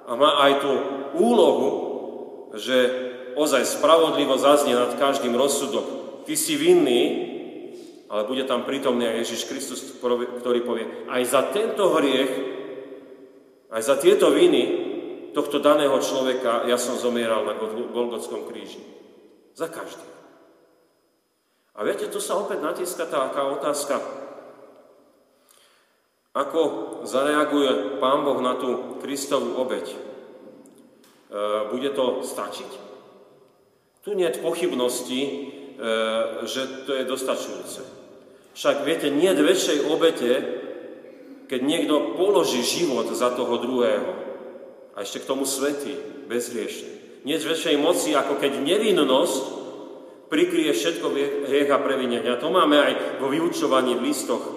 a 0.04 0.12
má 0.18 0.44
aj 0.44 0.52
tú 0.60 0.72
úlohu, 1.16 1.70
že 2.54 2.76
ozaj 3.38 3.62
spravodlivo 3.66 4.36
zaznie 4.36 4.74
nad 4.74 4.94
každým 4.98 5.34
rozsudok. 5.34 6.22
Ty 6.26 6.34
si 6.34 6.58
vinný, 6.58 7.02
ale 8.10 8.26
bude 8.26 8.42
tam 8.44 8.66
prítomný 8.66 9.06
aj 9.06 9.26
Ježiš 9.26 9.46
Kristus, 9.46 9.80
ktorý 10.02 10.60
povie, 10.66 10.86
aj 11.06 11.22
za 11.26 11.42
tento 11.54 11.94
hriech 11.94 12.50
aj 13.70 13.82
za 13.86 13.94
tieto 14.02 14.34
viny 14.34 14.62
tohto 15.30 15.62
daného 15.62 15.94
človeka 16.02 16.66
ja 16.66 16.74
som 16.74 16.98
zomieral 16.98 17.46
na 17.46 17.54
Golgotskom 17.94 18.50
kríži. 18.50 18.82
Za 19.54 19.70
každý. 19.70 20.02
A 21.78 21.86
viete, 21.86 22.10
tu 22.10 22.18
sa 22.18 22.34
opäť 22.34 22.66
natíska 22.66 23.06
taká 23.06 23.46
otázka. 23.46 24.02
Ako 26.34 26.60
zareaguje 27.06 27.98
Pán 28.02 28.26
Boh 28.26 28.42
na 28.42 28.58
tú 28.58 28.98
Kristovú 28.98 29.54
obeď? 29.58 30.09
E, 31.30 31.70
bude 31.70 31.90
to 31.94 32.26
stačiť? 32.26 32.70
Tu 34.02 34.10
nie 34.18 34.26
je 34.26 34.42
pochybnosti, 34.42 35.20
e, 35.22 35.30
že 36.42 36.82
to 36.82 36.98
je 36.98 37.06
dostačujúce. 37.06 37.80
Však 38.58 38.82
viete, 38.82 39.14
nie 39.14 39.30
je 39.30 39.46
väčšej 39.46 39.78
obete, 39.86 40.30
keď 41.46 41.60
niekto 41.62 42.18
položí 42.18 42.66
život 42.66 43.06
za 43.14 43.30
toho 43.30 43.62
druhého 43.62 44.10
a 44.98 45.06
ešte 45.06 45.22
k 45.22 45.28
tomu 45.30 45.46
svetý, 45.46 45.94
bezriešný. 46.26 47.22
Nie 47.22 47.38
z 47.38 47.46
väčšej 47.46 47.76
moci, 47.78 48.10
ako 48.18 48.42
keď 48.42 48.58
nevinnosť 48.58 49.42
prikrie 50.30 50.70
všetko 50.74 51.06
hriech 51.46 51.70
a 51.70 51.78
previnenia. 51.78 52.38
To 52.42 52.50
máme 52.50 52.78
aj 52.78 52.92
vo 53.22 53.30
vyučovaní 53.30 53.94
v 53.94 54.04
listoch, 54.10 54.42
e, 54.42 54.54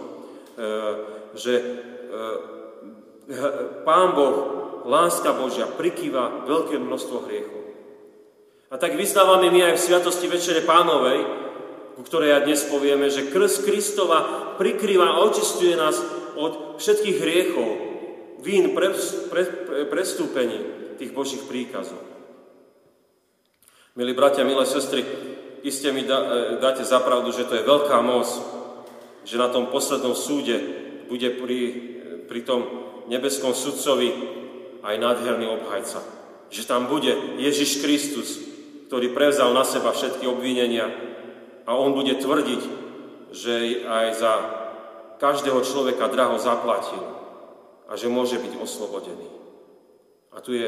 že 1.37 1.53
Pán 3.85 4.11
Boh, 4.15 4.62
láska 4.83 5.35
Božia 5.35 5.67
prikýva 5.67 6.47
veľké 6.47 6.79
množstvo 6.79 7.17
hriechov. 7.27 7.61
A 8.73 8.75
tak 8.81 8.97
vyznávame 8.97 9.53
my 9.53 9.69
aj 9.69 9.73
v 9.77 9.83
Sviatosti 9.85 10.25
Večere 10.25 10.65
Pánovej, 10.65 11.21
ku 11.93 12.01
ktorej 12.01 12.33
ja 12.33 12.39
dnes 12.41 12.65
povieme, 12.65 13.05
že 13.05 13.29
krst 13.29 13.69
Kristova 13.69 14.53
prikrýva 14.57 15.13
a 15.13 15.21
očistuje 15.29 15.77
nás 15.77 16.01
od 16.33 16.81
všetkých 16.81 17.17
hriechov, 17.21 17.69
vín 18.41 18.73
pre, 18.73 18.91
pre, 19.29 19.43
pre, 19.45 19.77
prestúpení 19.87 20.57
tých 20.97 21.13
Božích 21.13 21.45
príkazov. 21.45 22.01
Milí 23.93 24.17
bratia, 24.17 24.41
milé 24.41 24.65
sestry, 24.65 25.05
iste 25.61 25.93
mi 25.93 26.01
da, 26.01 26.17
e, 26.17 26.57
dáte 26.57 26.81
zapravdu, 26.81 27.29
že 27.29 27.45
to 27.45 27.53
je 27.53 27.61
veľká 27.61 28.01
moc, 28.01 28.25
že 29.21 29.37
na 29.37 29.53
tom 29.53 29.69
poslednom 29.69 30.17
súde 30.17 30.57
bude 31.05 31.29
pri, 31.29 31.61
pri 32.25 32.41
tom 32.41 32.65
nebeskom 33.05 33.53
sudcovi 33.53 34.41
aj 34.83 34.95
nádherný 34.99 35.47
obhajca. 35.47 36.03
Že 36.53 36.63
tam 36.69 36.85
bude 36.91 37.39
Ježiš 37.39 37.81
Kristus, 37.81 38.37
ktorý 38.91 39.15
prevzal 39.15 39.55
na 39.55 39.65
seba 39.65 39.95
všetky 39.95 40.27
obvinenia 40.29 40.91
a 41.65 41.73
on 41.73 41.95
bude 41.97 42.19
tvrdiť, 42.19 42.61
že 43.33 43.87
aj 43.87 44.07
za 44.13 44.33
každého 45.17 45.63
človeka 45.65 46.11
draho 46.11 46.37
zaplatil 46.37 47.01
a 47.89 47.95
že 47.95 48.11
môže 48.11 48.37
byť 48.37 48.53
oslobodený. 48.59 49.27
A 50.35 50.43
tu 50.43 50.53
je 50.53 50.67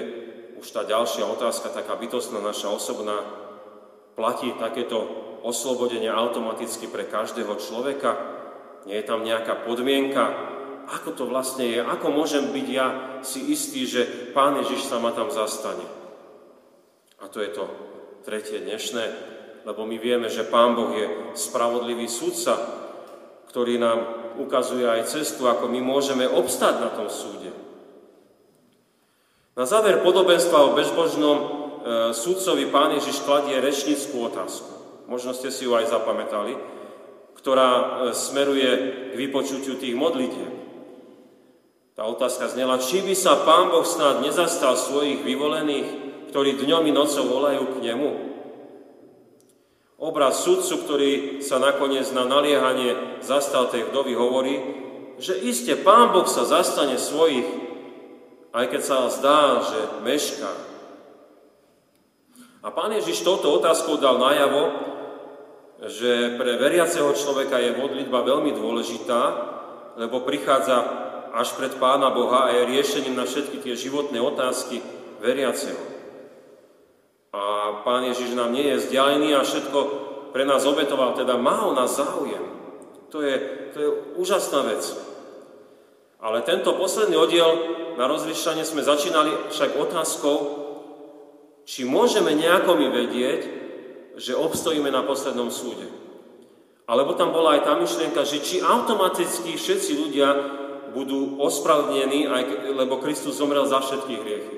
už 0.55 0.67
tá 0.71 0.87
ďalšia 0.87 1.27
otázka, 1.27 1.69
taká 1.69 1.99
bytostná 1.99 2.39
naša 2.39 2.71
osobná. 2.71 3.19
Platí 4.15 4.55
takéto 4.55 5.03
oslobodenie 5.43 6.07
automaticky 6.07 6.87
pre 6.87 7.03
každého 7.03 7.59
človeka? 7.59 8.15
Nie 8.87 9.03
je 9.03 9.09
tam 9.09 9.27
nejaká 9.27 9.67
podmienka? 9.67 10.54
Ako 10.85 11.17
to 11.17 11.25
vlastne 11.25 11.65
je? 11.65 11.81
Ako 11.81 12.13
môžem 12.13 12.53
byť 12.53 12.67
ja 12.69 12.87
si 13.25 13.49
istý, 13.49 13.89
že 13.89 14.31
Pán 14.37 14.61
Ježiš 14.61 14.85
sa 14.85 15.01
ma 15.01 15.09
tam 15.13 15.33
zastane? 15.33 15.85
A 17.21 17.25
to 17.25 17.41
je 17.41 17.49
to 17.49 17.65
tretie 18.21 18.61
dnešné, 18.61 19.03
lebo 19.65 19.85
my 19.85 19.97
vieme, 19.97 20.29
že 20.29 20.45
Pán 20.45 20.77
Boh 20.77 20.93
je 20.93 21.33
spravodlivý 21.33 22.05
sudca, 22.05 22.57
ktorý 23.49 23.81
nám 23.81 23.99
ukazuje 24.37 24.85
aj 24.85 25.07
cestu, 25.09 25.47
ako 25.47 25.71
my 25.71 25.79
môžeme 25.79 26.27
obstať 26.27 26.83
na 26.83 26.89
tom 26.91 27.07
súde. 27.07 27.49
Na 29.55 29.63
záver 29.63 30.03
podobenstva 30.03 30.67
o 30.67 30.75
bezbožnom 30.75 31.37
e, 31.39 31.45
súdcovi 32.11 32.67
pán 32.67 32.91
Ježiš 32.91 33.23
kladie 33.23 33.55
rečnickú 33.63 34.27
otázku. 34.27 34.67
Možno 35.07 35.31
ste 35.31 35.47
si 35.47 35.63
ju 35.63 35.71
aj 35.79 35.87
zapamätali, 35.87 36.59
ktorá 37.39 37.69
e, 37.71 37.83
smeruje 38.11 38.69
k 39.11 39.13
vypočutiu 39.15 39.79
tých 39.79 39.95
modlitieb. 39.95 40.64
Tá 41.95 42.03
otázka 42.03 42.51
znela, 42.51 42.75
či 42.75 42.99
by 42.99 43.15
sa 43.15 43.47
pán 43.47 43.71
Boh 43.71 43.87
snad 43.87 44.19
nezastal 44.19 44.75
svojich 44.75 45.23
vyvolených, 45.23 45.87
ktorí 46.29 46.59
dňom 46.59 46.83
i 46.85 46.91
nocou 46.91 47.23
volajú 47.23 47.79
k 47.79 47.91
nemu, 47.91 48.35
Obraz 49.95 50.43
sudcu, 50.43 50.83
ktorý 50.83 51.11
sa 51.39 51.55
nakoniec 51.55 52.03
na 52.11 52.27
naliehanie 52.27 53.23
zastal 53.23 53.71
tej 53.71 53.87
vdovy, 53.87 54.11
hovorí, 54.11 54.55
že 55.15 55.39
iste 55.39 55.71
Pán 55.79 56.11
Boh 56.11 56.27
sa 56.27 56.43
zastane 56.43 56.99
svojich, 56.99 57.47
aj 58.51 58.65
keď 58.75 58.81
sa 58.83 59.07
zdá, 59.07 59.63
že 59.63 59.79
mešká. 60.03 60.51
A 62.59 62.67
Pán 62.75 62.91
Ježiš 62.91 63.23
touto 63.23 63.55
otázkou 63.55 63.95
dal 63.95 64.19
najavo, 64.19 64.63
že 65.87 66.35
pre 66.35 66.59
veriaceho 66.59 67.15
človeka 67.15 67.55
je 67.63 67.79
modlitba 67.79 68.19
veľmi 68.19 68.51
dôležitá, 68.51 69.21
lebo 69.95 70.27
prichádza 70.27 71.04
až 71.35 71.51
pred 71.59 71.75
Pána 71.75 72.15
Boha 72.15 72.47
a 72.47 72.53
je 72.55 72.71
riešením 72.71 73.19
na 73.19 73.27
všetky 73.27 73.59
tie 73.59 73.75
životné 73.75 74.23
otázky 74.23 74.79
veriaceho. 75.19 75.83
A 77.35 77.41
Pán 77.83 78.07
Ježiš 78.07 78.31
nám 78.39 78.55
nie 78.55 78.63
je 78.71 78.79
vzdialený 78.87 79.35
a 79.35 79.43
všetko 79.43 79.79
pre 80.31 80.47
nás 80.47 80.63
obetoval, 80.63 81.11
teda 81.11 81.35
má 81.35 81.67
o 81.67 81.75
nás 81.75 81.99
záujem. 81.99 82.39
To 83.11 83.19
je, 83.19 83.35
to 83.75 83.77
je 83.79 83.89
úžasná 84.15 84.63
vec. 84.63 84.83
Ale 86.23 86.47
tento 86.47 86.71
posledný 86.79 87.19
oddiel 87.19 87.51
na 87.99 88.07
rozlišanie 88.07 88.63
sme 88.63 88.87
začínali 88.87 89.51
však 89.51 89.75
otázkou, 89.75 90.37
či 91.67 91.83
môžeme 91.83 92.31
nejako 92.31 92.79
my 92.79 92.87
vedieť, 92.95 93.41
že 94.15 94.39
obstojíme 94.39 94.87
na 94.87 95.03
poslednom 95.03 95.51
súde. 95.51 95.91
Alebo 96.87 97.17
tam 97.19 97.35
bola 97.35 97.59
aj 97.59 97.61
tá 97.67 97.73
myšlienka, 97.75 98.23
že 98.23 98.39
či 98.39 98.63
automaticky 98.63 99.59
všetci 99.59 99.91
ľudia 99.99 100.27
budú 100.95 101.35
ospravedlnení, 101.43 102.31
lebo 102.71 103.03
Kristus 103.03 103.35
zomrel 103.35 103.67
za 103.67 103.83
všetky 103.83 104.15
hriechy 104.15 104.55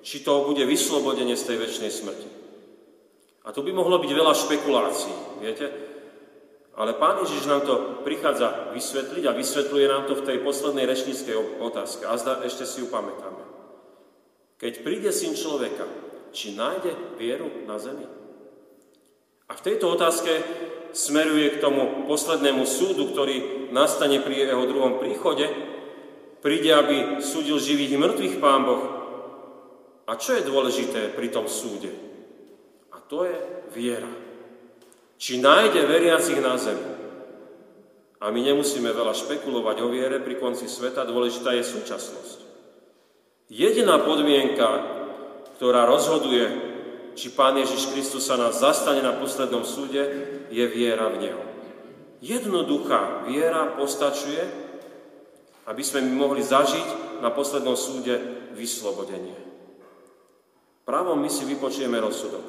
či 0.00 0.24
to 0.24 0.48
bude 0.48 0.64
vyslobodenie 0.64 1.36
z 1.36 1.46
tej 1.52 1.56
väčšnej 1.60 1.92
smrti. 1.92 2.28
A 3.44 3.52
tu 3.52 3.64
by 3.64 3.72
mohlo 3.72 4.00
byť 4.00 4.10
veľa 4.12 4.34
špekulácií, 4.36 5.16
viete? 5.40 5.66
Ale 6.76 6.96
Pán 6.96 7.20
Ježiš 7.20 7.44
nám 7.44 7.68
to 7.68 8.00
prichádza 8.04 8.72
vysvetliť 8.72 9.24
a 9.28 9.36
vysvetľuje 9.36 9.86
nám 9.88 10.08
to 10.08 10.16
v 10.16 10.24
tej 10.24 10.38
poslednej 10.40 10.88
rečníckej 10.88 11.60
otázke. 11.60 12.08
A 12.08 12.16
zda 12.16 12.40
ešte 12.44 12.64
si 12.64 12.80
ju 12.80 12.88
pamätáme. 12.88 13.44
Keď 14.56 14.84
príde 14.84 15.12
syn 15.12 15.36
človeka, 15.36 15.84
či 16.32 16.56
nájde 16.56 17.20
vieru 17.20 17.48
na 17.68 17.76
zemi? 17.76 18.06
A 19.50 19.52
v 19.56 19.64
tejto 19.66 19.92
otázke 19.92 20.30
smeruje 20.94 21.58
k 21.58 21.60
tomu 21.60 22.06
poslednému 22.06 22.64
súdu, 22.64 23.12
ktorý 23.12 23.68
nastane 23.74 24.22
pri 24.22 24.48
jeho 24.48 24.64
druhom 24.64 25.02
príchode. 25.02 25.48
Príde, 26.40 26.72
aby 26.72 27.20
súdil 27.20 27.60
živých 27.60 27.94
i 27.94 27.98
mŕtvych 28.00 28.36
Pán 28.40 28.64
Boh 28.64 29.00
a 30.10 30.18
čo 30.18 30.34
je 30.34 30.42
dôležité 30.42 31.14
pri 31.14 31.30
tom 31.30 31.46
súde? 31.46 31.94
A 32.90 32.98
to 32.98 33.22
je 33.30 33.38
viera. 33.70 34.10
Či 35.20 35.38
nájde 35.38 35.86
veriacich 35.86 36.42
na 36.42 36.58
zemi. 36.58 36.98
A 38.18 38.28
my 38.34 38.40
nemusíme 38.42 38.90
veľa 38.90 39.14
špekulovať 39.14 39.76
o 39.80 39.88
viere 39.88 40.18
pri 40.18 40.36
konci 40.42 40.66
sveta, 40.66 41.06
dôležitá 41.06 41.54
je 41.54 41.64
súčasnosť. 41.64 42.38
Jediná 43.54 44.02
podmienka, 44.02 44.68
ktorá 45.56 45.86
rozhoduje, 45.86 46.50
či 47.14 47.30
Pán 47.30 47.54
Ježiš 47.56 47.94
Kristus 47.94 48.26
sa 48.26 48.34
nás 48.34 48.58
zastane 48.58 49.00
na 49.00 49.14
poslednom 49.14 49.62
súde, 49.62 50.02
je 50.50 50.64
viera 50.66 51.06
v 51.06 51.22
Neho. 51.22 51.42
Jednoduchá 52.18 53.24
viera 53.30 53.78
postačuje, 53.78 54.59
aby 55.68 55.82
sme 55.84 56.04
mohli 56.08 56.40
zažiť 56.40 57.20
na 57.20 57.28
poslednom 57.28 57.76
súde 57.76 58.16
vyslobodenie. 58.56 59.36
Právom 60.88 61.20
my 61.20 61.30
si 61.30 61.44
vypočujeme 61.46 62.00
rozsudok. 62.00 62.42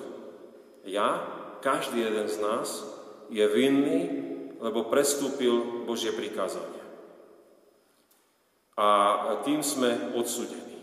Ja, 0.88 1.22
každý 1.62 2.02
jeden 2.02 2.26
z 2.26 2.38
nás, 2.42 2.82
je 3.32 3.46
vinný, 3.48 4.00
lebo 4.60 4.90
prestúpil 4.92 5.86
Božie 5.88 6.12
prikázanie. 6.12 6.82
A 8.76 8.88
tým 9.46 9.62
sme 9.62 10.16
odsudení. 10.18 10.82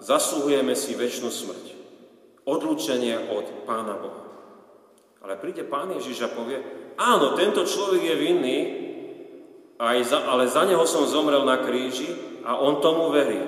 Zasluhujeme 0.00 0.72
si 0.78 0.96
väčšinu 0.96 1.28
smrť. 1.28 1.66
Odlučenie 2.46 3.32
od 3.32 3.68
Pána 3.68 4.00
Boha. 4.00 4.24
Ale 5.20 5.36
príde 5.36 5.66
Pán 5.68 5.92
Ježiš 5.92 6.24
a 6.24 6.32
povie, 6.32 6.62
áno, 6.96 7.36
tento 7.36 7.68
človek 7.68 8.00
je 8.00 8.16
vinný, 8.16 8.58
aj 9.80 9.98
za, 10.04 10.18
ale 10.28 10.44
za 10.44 10.68
neho 10.68 10.84
som 10.84 11.08
zomrel 11.08 11.40
na 11.48 11.64
kríži 11.64 12.12
a 12.44 12.60
on 12.60 12.84
tomu 12.84 13.08
verí. 13.08 13.40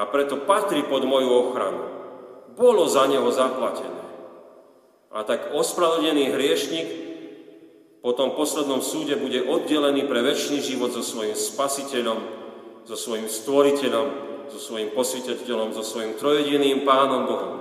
A 0.00 0.08
preto 0.08 0.48
patrí 0.48 0.80
pod 0.88 1.04
moju 1.04 1.28
ochranu. 1.28 1.84
Bolo 2.56 2.88
za 2.88 3.04
neho 3.04 3.28
zaplatené. 3.28 4.00
A 5.12 5.20
tak 5.28 5.52
ospravedlený 5.52 6.32
hriešnik 6.32 6.88
po 8.00 8.16
tom 8.16 8.32
poslednom 8.32 8.80
súde 8.80 9.20
bude 9.20 9.44
oddelený 9.44 10.08
pre 10.08 10.24
väčší 10.24 10.64
život 10.64 10.88
so 10.96 11.04
svojím 11.04 11.36
spasiteľom, 11.36 12.18
so 12.88 12.96
svojím 12.96 13.28
stvoriteľom, 13.28 14.06
so 14.48 14.56
svojím 14.56 14.88
posviteľom, 14.96 15.76
so 15.76 15.84
svojím 15.84 16.16
trojediným 16.16 16.88
pánom 16.88 17.28
Bohom. 17.28 17.54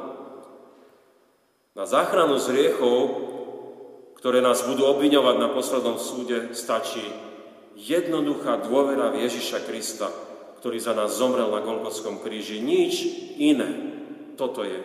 Na 1.76 1.84
záchranu 1.84 2.40
z 2.40 2.56
hriechov, 2.56 2.98
ktoré 4.16 4.40
nás 4.40 4.64
budú 4.64 4.88
obviňovať 4.88 5.36
na 5.44 5.52
poslednom 5.52 6.00
súde, 6.00 6.56
stačí 6.56 7.04
jednoduchá 7.80 8.60
dôvera 8.60 9.08
v 9.10 9.24
Ježiša 9.24 9.64
Krista, 9.64 10.12
ktorý 10.60 10.78
za 10.84 10.92
nás 10.92 11.16
zomrel 11.16 11.48
na 11.48 11.64
Golgotskom 11.64 12.20
kríži. 12.20 12.60
Nič 12.60 13.08
iné. 13.40 13.96
Toto 14.36 14.68
je 14.68 14.84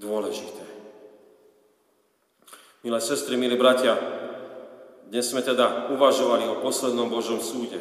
dôležité. 0.00 0.64
Milé 2.82 2.98
sestry, 2.98 3.36
milí 3.36 3.54
bratia, 3.54 3.94
dnes 5.06 5.28
sme 5.28 5.44
teda 5.44 5.92
uvažovali 5.92 6.48
o 6.48 6.64
poslednom 6.64 7.12
Božom 7.12 7.38
súde. 7.38 7.78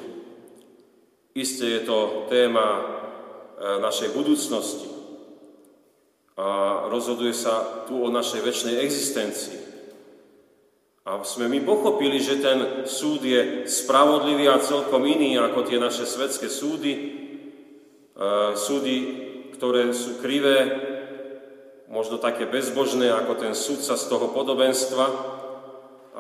Isté 1.31 1.79
je 1.79 1.81
to 1.87 2.27
téma 2.27 2.67
e, 2.75 2.81
našej 3.79 4.11
budúcnosti, 4.11 4.91
a 6.41 6.87
rozhoduje 6.89 7.35
sa 7.37 7.85
tu 7.85 8.01
o 8.01 8.09
našej 8.09 8.41
väčšnej 8.41 8.75
existencii. 8.81 9.70
A 11.01 11.25
sme 11.25 11.49
my 11.49 11.65
pochopili, 11.65 12.21
že 12.21 12.37
ten 12.37 12.85
súd 12.85 13.25
je 13.25 13.65
spravodlivý 13.65 14.45
a 14.53 14.61
celkom 14.61 15.01
iný 15.09 15.41
ako 15.41 15.65
tie 15.65 15.81
naše 15.81 16.05
svetské 16.05 16.45
súdy. 16.45 16.93
E, 16.93 17.01
súdy, 18.53 18.95
ktoré 19.57 19.89
sú 19.97 20.21
krivé, 20.21 20.57
možno 21.89 22.21
také 22.21 22.45
bezbožné 22.45 23.09
ako 23.09 23.33
ten 23.33 23.57
súdca 23.57 23.97
z 23.97 24.05
toho 24.05 24.29
podobenstva, 24.29 25.05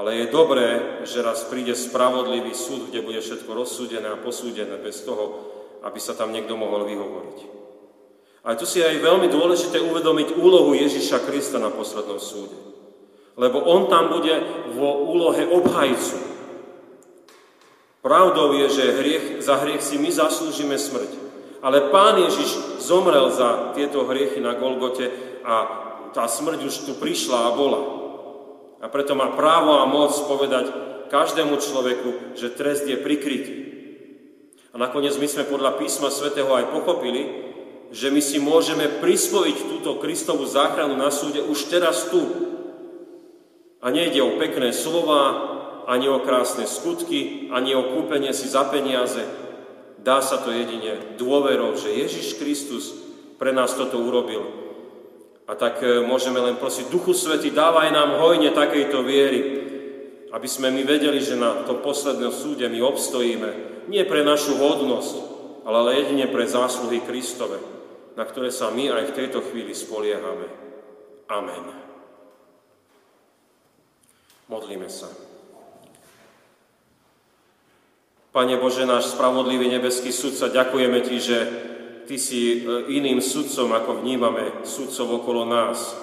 ale 0.01 0.25
je 0.25 0.33
dobré, 0.33 0.69
že 1.05 1.21
raz 1.21 1.45
príde 1.45 1.77
spravodlivý 1.77 2.57
súd, 2.57 2.89
kde 2.89 3.05
bude 3.05 3.21
všetko 3.21 3.53
rozsúdené 3.53 4.09
a 4.09 4.17
posúdené 4.17 4.81
bez 4.81 5.05
toho, 5.05 5.45
aby 5.85 6.01
sa 6.01 6.17
tam 6.17 6.33
niekto 6.33 6.57
mohol 6.57 6.89
vyhovoriť. 6.89 7.37
A 8.49 8.57
tu 8.57 8.65
si 8.65 8.81
aj 8.81 8.97
veľmi 8.97 9.29
dôležité 9.29 9.77
uvedomiť 9.77 10.41
úlohu 10.41 10.73
Ježiša 10.73 11.21
Krista 11.29 11.61
na 11.61 11.69
poslednom 11.69 12.17
súde. 12.17 12.70
Lebo 13.39 13.63
on 13.63 13.87
tam 13.87 14.11
bude 14.11 14.33
vo 14.75 15.07
úlohe 15.07 15.47
obhajcu. 15.47 16.17
Pravdou 18.01 18.57
je, 18.57 18.67
že 18.81 18.97
hriech, 18.97 19.25
za 19.45 19.61
hriech 19.61 19.85
si 19.85 20.01
my 20.01 20.09
zaslúžime 20.09 20.75
smrť. 20.75 21.11
Ale 21.61 21.93
Pán 21.93 22.17
Ježiš 22.17 22.81
zomrel 22.81 23.29
za 23.29 23.77
tieto 23.77 24.01
hriechy 24.09 24.41
na 24.41 24.57
Golgote 24.57 25.13
a 25.45 25.53
tá 26.09 26.25
smrť 26.25 26.65
už 26.65 26.75
tu 26.89 26.93
prišla 26.97 27.37
a 27.47 27.55
bola. 27.55 27.81
A 28.81 28.89
preto 28.89 29.13
má 29.13 29.29
právo 29.37 29.77
a 29.77 29.85
moc 29.85 30.09
povedať 30.25 30.73
každému 31.13 31.61
človeku, 31.61 32.33
že 32.33 32.57
trest 32.57 32.89
je 32.89 32.97
prikrytý. 32.97 33.53
A 34.73 34.79
nakoniec 34.79 35.13
my 35.19 35.27
sme 35.29 35.45
podľa 35.45 35.77
písma 35.77 36.09
svätého 36.09 36.49
aj 36.49 36.73
pochopili, 36.73 37.51
že 37.91 38.07
my 38.07 38.23
si 38.23 38.39
môžeme 38.39 38.87
prisvojiť 39.03 39.57
túto 39.67 39.99
Kristovú 39.99 40.47
záchranu 40.47 40.95
na 40.95 41.11
súde 41.11 41.43
už 41.43 41.67
teraz 41.67 42.07
tu. 42.07 42.49
A 43.81 43.89
nejde 43.89 44.21
o 44.21 44.37
pekné 44.37 44.69
slova, 44.71 45.49
ani 45.89 46.05
o 46.07 46.21
krásne 46.21 46.69
skutky, 46.69 47.49
ani 47.49 47.73
o 47.73 47.97
kúpenie 47.97 48.31
si 48.31 48.45
za 48.45 48.69
peniaze. 48.69 49.25
Dá 50.01 50.21
sa 50.21 50.41
to 50.41 50.53
jedine 50.53 51.17
dôverou, 51.17 51.73
že 51.77 51.93
Ježiš 51.93 52.37
Kristus 52.37 52.93
pre 53.41 53.49
nás 53.53 53.73
toto 53.73 53.97
urobil. 53.97 54.45
A 55.49 55.57
tak 55.57 55.81
e, 55.81 56.05
môžeme 56.05 56.37
len 56.37 56.61
prosiť, 56.61 56.93
Duchu 56.93 57.17
Svety, 57.17 57.49
dávaj 57.49 57.89
nám 57.89 58.21
hojne 58.21 58.53
takejto 58.53 59.01
viery, 59.01 59.41
aby 60.31 60.47
sme 60.47 60.69
my 60.69 60.85
vedeli, 60.85 61.17
že 61.19 61.35
na 61.35 61.65
tom 61.65 61.81
poslednom 61.81 62.31
súde 62.31 62.69
my 62.69 62.79
obstojíme. 62.85 63.49
Nie 63.89 64.05
pre 64.05 64.21
našu 64.21 64.55
hodnosť, 64.61 65.15
ale 65.65 65.97
jedine 65.97 66.29
pre 66.29 66.45
zásluhy 66.45 67.01
Kristove 67.03 67.81
na 68.15 68.23
ktoré 68.27 68.51
sa 68.51 68.71
my 68.71 68.91
aj 68.91 69.03
v 69.11 69.15
tejto 69.15 69.39
chvíli 69.49 69.71
spoliehame. 69.71 70.47
Amen. 71.31 71.80
Modlíme 74.51 74.91
sa. 74.91 75.07
Pane 78.35 78.59
Bože, 78.59 78.83
náš 78.83 79.15
spravodlivý 79.15 79.71
nebeský 79.71 80.11
sudca, 80.11 80.51
ďakujeme 80.51 80.99
Ti, 80.99 81.17
že 81.23 81.39
Ty 82.03 82.15
si 82.19 82.59
e, 82.59 82.91
iným 82.91 83.23
sudcom, 83.23 83.71
ako 83.71 84.03
vnímame 84.03 84.67
sudcov 84.67 85.23
okolo 85.23 85.47
nás. 85.47 85.95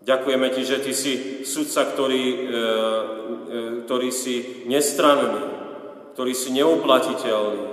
Ďakujeme 0.00 0.48
Ti, 0.48 0.62
že 0.64 0.80
Ty 0.80 0.92
si 0.96 1.44
sudca, 1.44 1.92
ktorý, 1.92 2.24
e, 2.24 2.36
e, 2.40 2.56
ktorý 3.84 4.08
si 4.08 4.64
nestranný, 4.64 5.44
ktorý 6.16 6.32
si 6.32 6.56
neuplatiteľný, 6.56 7.64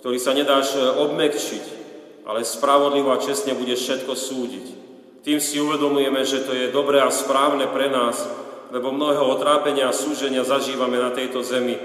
ktorý 0.00 0.16
sa 0.16 0.32
nedáš 0.32 0.72
obmekčiť, 0.80 1.64
ale 2.24 2.48
spravodlivo 2.48 3.12
a 3.12 3.20
čestne 3.20 3.52
bude 3.52 3.76
všetko 3.76 4.12
súdiť. 4.16 4.66
Tým 5.20 5.36
si 5.36 5.60
uvedomujeme, 5.60 6.24
že 6.24 6.48
to 6.48 6.56
je 6.56 6.72
dobré 6.72 7.04
a 7.04 7.12
správne 7.12 7.68
pre 7.68 7.92
nás, 7.92 8.41
lebo 8.72 8.88
mnohého 8.88 9.28
otrápenia 9.28 9.92
a 9.92 9.94
súženia 9.94 10.48
zažívame 10.48 10.96
na 10.96 11.12
tejto 11.12 11.44
zemi 11.44 11.76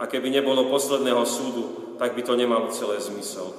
a 0.00 0.08
keby 0.08 0.32
nebolo 0.32 0.72
posledného 0.72 1.20
súdu, 1.28 1.94
tak 2.00 2.16
by 2.16 2.24
to 2.24 2.32
nemalo 2.32 2.72
celé 2.72 2.96
zmysel. 2.96 3.52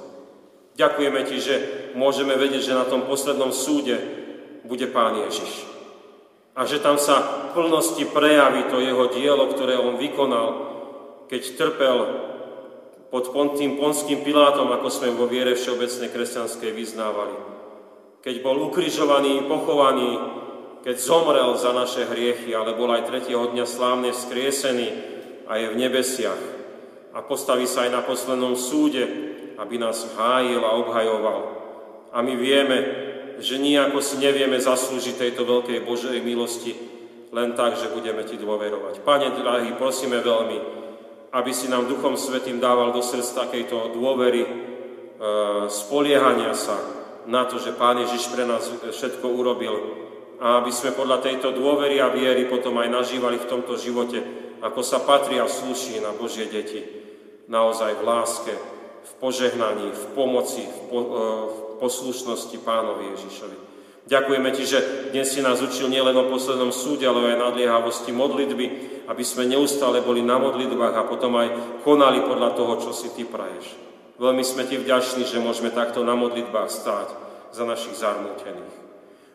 Ďakujeme 0.74 1.20
Ti, 1.22 1.36
že 1.38 1.54
môžeme 1.94 2.34
vedieť, 2.34 2.74
že 2.74 2.74
na 2.74 2.82
tom 2.82 3.06
poslednom 3.06 3.54
súde 3.54 3.94
bude 4.66 4.90
Pán 4.90 5.14
Ježiš. 5.30 5.70
A 6.58 6.66
že 6.66 6.82
tam 6.82 6.98
sa 6.98 7.22
v 7.22 7.56
plnosti 7.56 8.02
prejaví 8.10 8.66
to 8.68 8.82
jeho 8.82 9.08
dielo, 9.14 9.46
ktoré 9.54 9.78
on 9.78 9.96
vykonal, 9.96 10.48
keď 11.30 11.42
trpel 11.54 11.98
pod 13.14 13.30
tým 13.56 13.78
ponským 13.78 14.24
Pilátom, 14.24 14.72
ako 14.72 14.88
sme 14.90 15.14
vo 15.14 15.30
viere 15.30 15.54
všeobecnej 15.54 16.10
kresťanskej 16.10 16.70
vyznávali. 16.72 17.36
Keď 18.24 18.40
bol 18.40 18.56
ukrižovaný, 18.72 19.44
pochovaný, 19.46 20.41
keď 20.82 20.96
zomrel 20.98 21.54
za 21.54 21.70
naše 21.70 22.10
hriechy, 22.10 22.50
ale 22.54 22.74
bol 22.74 22.90
aj 22.90 23.06
tretieho 23.06 23.54
dňa 23.54 23.66
slávne 23.66 24.10
vzkriesený 24.10 24.88
a 25.46 25.62
je 25.62 25.66
v 25.70 25.78
nebesiach. 25.78 26.42
A 27.14 27.22
postaví 27.22 27.70
sa 27.70 27.86
aj 27.86 27.90
na 27.94 28.02
poslednom 28.02 28.58
súde, 28.58 29.06
aby 29.62 29.78
nás 29.78 30.02
hájil 30.18 30.58
a 30.58 30.74
obhajoval. 30.82 31.40
A 32.10 32.18
my 32.20 32.34
vieme, 32.34 32.78
že 33.38 33.62
nijako 33.62 34.02
si 34.02 34.18
nevieme 34.18 34.58
zaslúžiť 34.58 35.14
tejto 35.16 35.46
veľkej 35.46 35.86
Božej 35.86 36.18
milosti, 36.18 36.74
len 37.32 37.54
tak, 37.56 37.78
že 37.78 37.94
budeme 37.94 38.26
Ti 38.26 38.36
dôverovať. 38.36 39.06
Pane, 39.06 39.32
drahý, 39.38 39.72
prosíme 39.78 40.20
veľmi, 40.20 40.58
aby 41.32 41.50
si 41.54 41.70
nám 41.70 41.88
Duchom 41.88 42.18
Svetým 42.18 42.60
dával 42.60 42.92
do 42.92 43.00
srdc 43.00 43.48
takejto 43.48 43.96
dôvery, 43.96 44.42
e, 44.44 44.50
spoliehania 45.72 46.52
sa 46.52 46.76
na 47.24 47.48
to, 47.48 47.56
že 47.56 47.72
Pán 47.72 48.02
Ježiš 48.02 48.28
pre 48.34 48.44
nás 48.44 48.68
všetko 48.68 49.26
urobil 49.32 49.74
a 50.42 50.58
aby 50.58 50.74
sme 50.74 50.90
podľa 50.90 51.22
tejto 51.22 51.54
dôvery 51.54 52.02
a 52.02 52.10
viery 52.10 52.50
potom 52.50 52.74
aj 52.82 52.90
nažívali 52.90 53.38
v 53.38 53.46
tomto 53.46 53.78
živote, 53.78 54.18
ako 54.58 54.82
sa 54.82 54.98
patrí 54.98 55.38
a 55.38 55.46
slúší 55.46 56.02
na 56.02 56.10
Božie 56.10 56.50
deti, 56.50 56.82
naozaj 57.46 57.94
v 57.94 58.02
láske, 58.02 58.54
v 59.02 59.12
požehnaní, 59.22 59.94
v 59.94 60.04
pomoci, 60.18 60.66
v, 60.66 60.78
po, 60.90 60.98
e, 60.98 61.06
v 61.46 61.58
poslušnosti 61.78 62.58
pánovi 62.66 63.14
Ježišovi. 63.14 63.56
Ďakujeme 64.02 64.50
Ti, 64.50 64.64
že 64.66 64.78
dnes 65.14 65.30
si 65.30 65.38
nás 65.46 65.62
učil 65.62 65.86
nielen 65.86 66.14
o 66.18 66.26
poslednom 66.26 66.74
súde, 66.74 67.06
ale 67.06 67.38
aj 67.38 67.38
nadliehavosti 67.38 68.10
modlitby, 68.10 68.66
aby 69.06 69.22
sme 69.22 69.46
neustále 69.46 70.02
boli 70.02 70.26
na 70.26 70.42
modlitbách 70.42 70.94
a 70.98 71.06
potom 71.06 71.38
aj 71.38 71.48
konali 71.86 72.18
podľa 72.18 72.50
toho, 72.58 72.82
čo 72.82 72.90
si 72.90 73.14
Ty 73.14 73.30
praješ. 73.30 73.78
Veľmi 74.18 74.42
sme 74.42 74.66
Ti 74.66 74.74
vďační, 74.74 75.22
že 75.22 75.38
môžeme 75.38 75.70
takto 75.70 76.02
na 76.02 76.18
modlitbách 76.18 76.66
stáť 76.66 77.08
za 77.54 77.62
našich 77.62 77.94
zarmútených. 77.94 78.81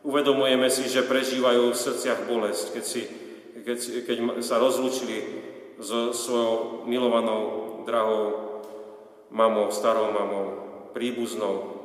Uvedomujeme 0.08 0.72
si, 0.72 0.88
že 0.88 1.04
prežívajú 1.04 1.76
v 1.76 1.82
srdciach 1.84 2.32
bolesť, 2.32 2.80
keď, 2.80 2.84
si, 2.88 3.02
keď, 3.60 3.78
keď 4.08 4.18
sa 4.40 4.56
rozlúčili 4.56 5.20
so 5.84 6.16
svojou 6.16 6.88
milovanou, 6.88 7.84
drahou 7.84 8.24
mamou, 9.28 9.68
starou 9.68 10.08
mamou, 10.16 10.46
príbuznou. 10.96 11.76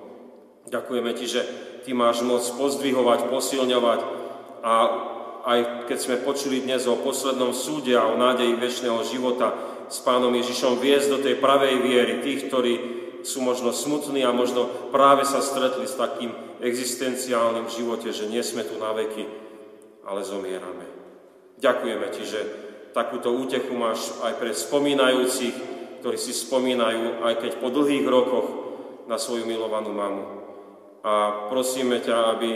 Ďakujeme 0.70 1.10
Ti, 1.18 1.26
že 1.26 1.42
Ty 1.82 1.98
máš 1.98 2.22
moc 2.22 2.46
pozdvihovať, 2.46 3.26
posilňovať 3.26 4.00
a 4.62 4.74
aj 5.42 5.90
keď 5.90 5.98
sme 5.98 6.22
počuli 6.22 6.62
dnes 6.62 6.86
o 6.86 7.02
poslednom 7.02 7.50
súde 7.50 7.98
a 7.98 8.06
o 8.06 8.14
nádeji 8.14 8.54
väčšného 8.54 9.02
života 9.02 9.50
s 9.90 9.98
Pánom 9.98 10.30
Ježišom 10.30 10.78
viesť 10.78 11.08
do 11.10 11.18
tej 11.18 11.42
pravej 11.42 11.82
viery 11.82 12.22
tých, 12.22 12.46
ktorí 12.46 13.01
sú 13.22 13.42
možno 13.42 13.70
smutní 13.70 14.26
a 14.26 14.34
možno 14.34 14.90
práve 14.90 15.26
sa 15.26 15.42
stretli 15.42 15.86
s 15.86 15.98
takým 15.98 16.34
existenciálnym 16.62 17.66
živote, 17.66 18.10
že 18.14 18.30
nie 18.30 18.42
sme 18.42 18.62
tu 18.62 18.78
na 18.78 18.94
veky, 18.94 19.24
ale 20.06 20.22
zomierame. 20.22 20.86
Ďakujeme 21.62 22.06
Ti, 22.10 22.22
že 22.26 22.40
takúto 22.90 23.30
útechu 23.34 23.72
máš 23.74 24.14
aj 24.22 24.38
pre 24.38 24.50
spomínajúcich, 24.50 25.54
ktorí 26.02 26.18
si 26.18 26.34
spomínajú, 26.34 27.22
aj 27.22 27.34
keď 27.38 27.52
po 27.62 27.70
dlhých 27.70 28.06
rokoch, 28.06 28.48
na 29.06 29.18
svoju 29.18 29.46
milovanú 29.46 29.90
mamu. 29.90 30.24
A 31.02 31.46
prosíme 31.50 31.98
ťa, 31.98 32.38
aby 32.38 32.50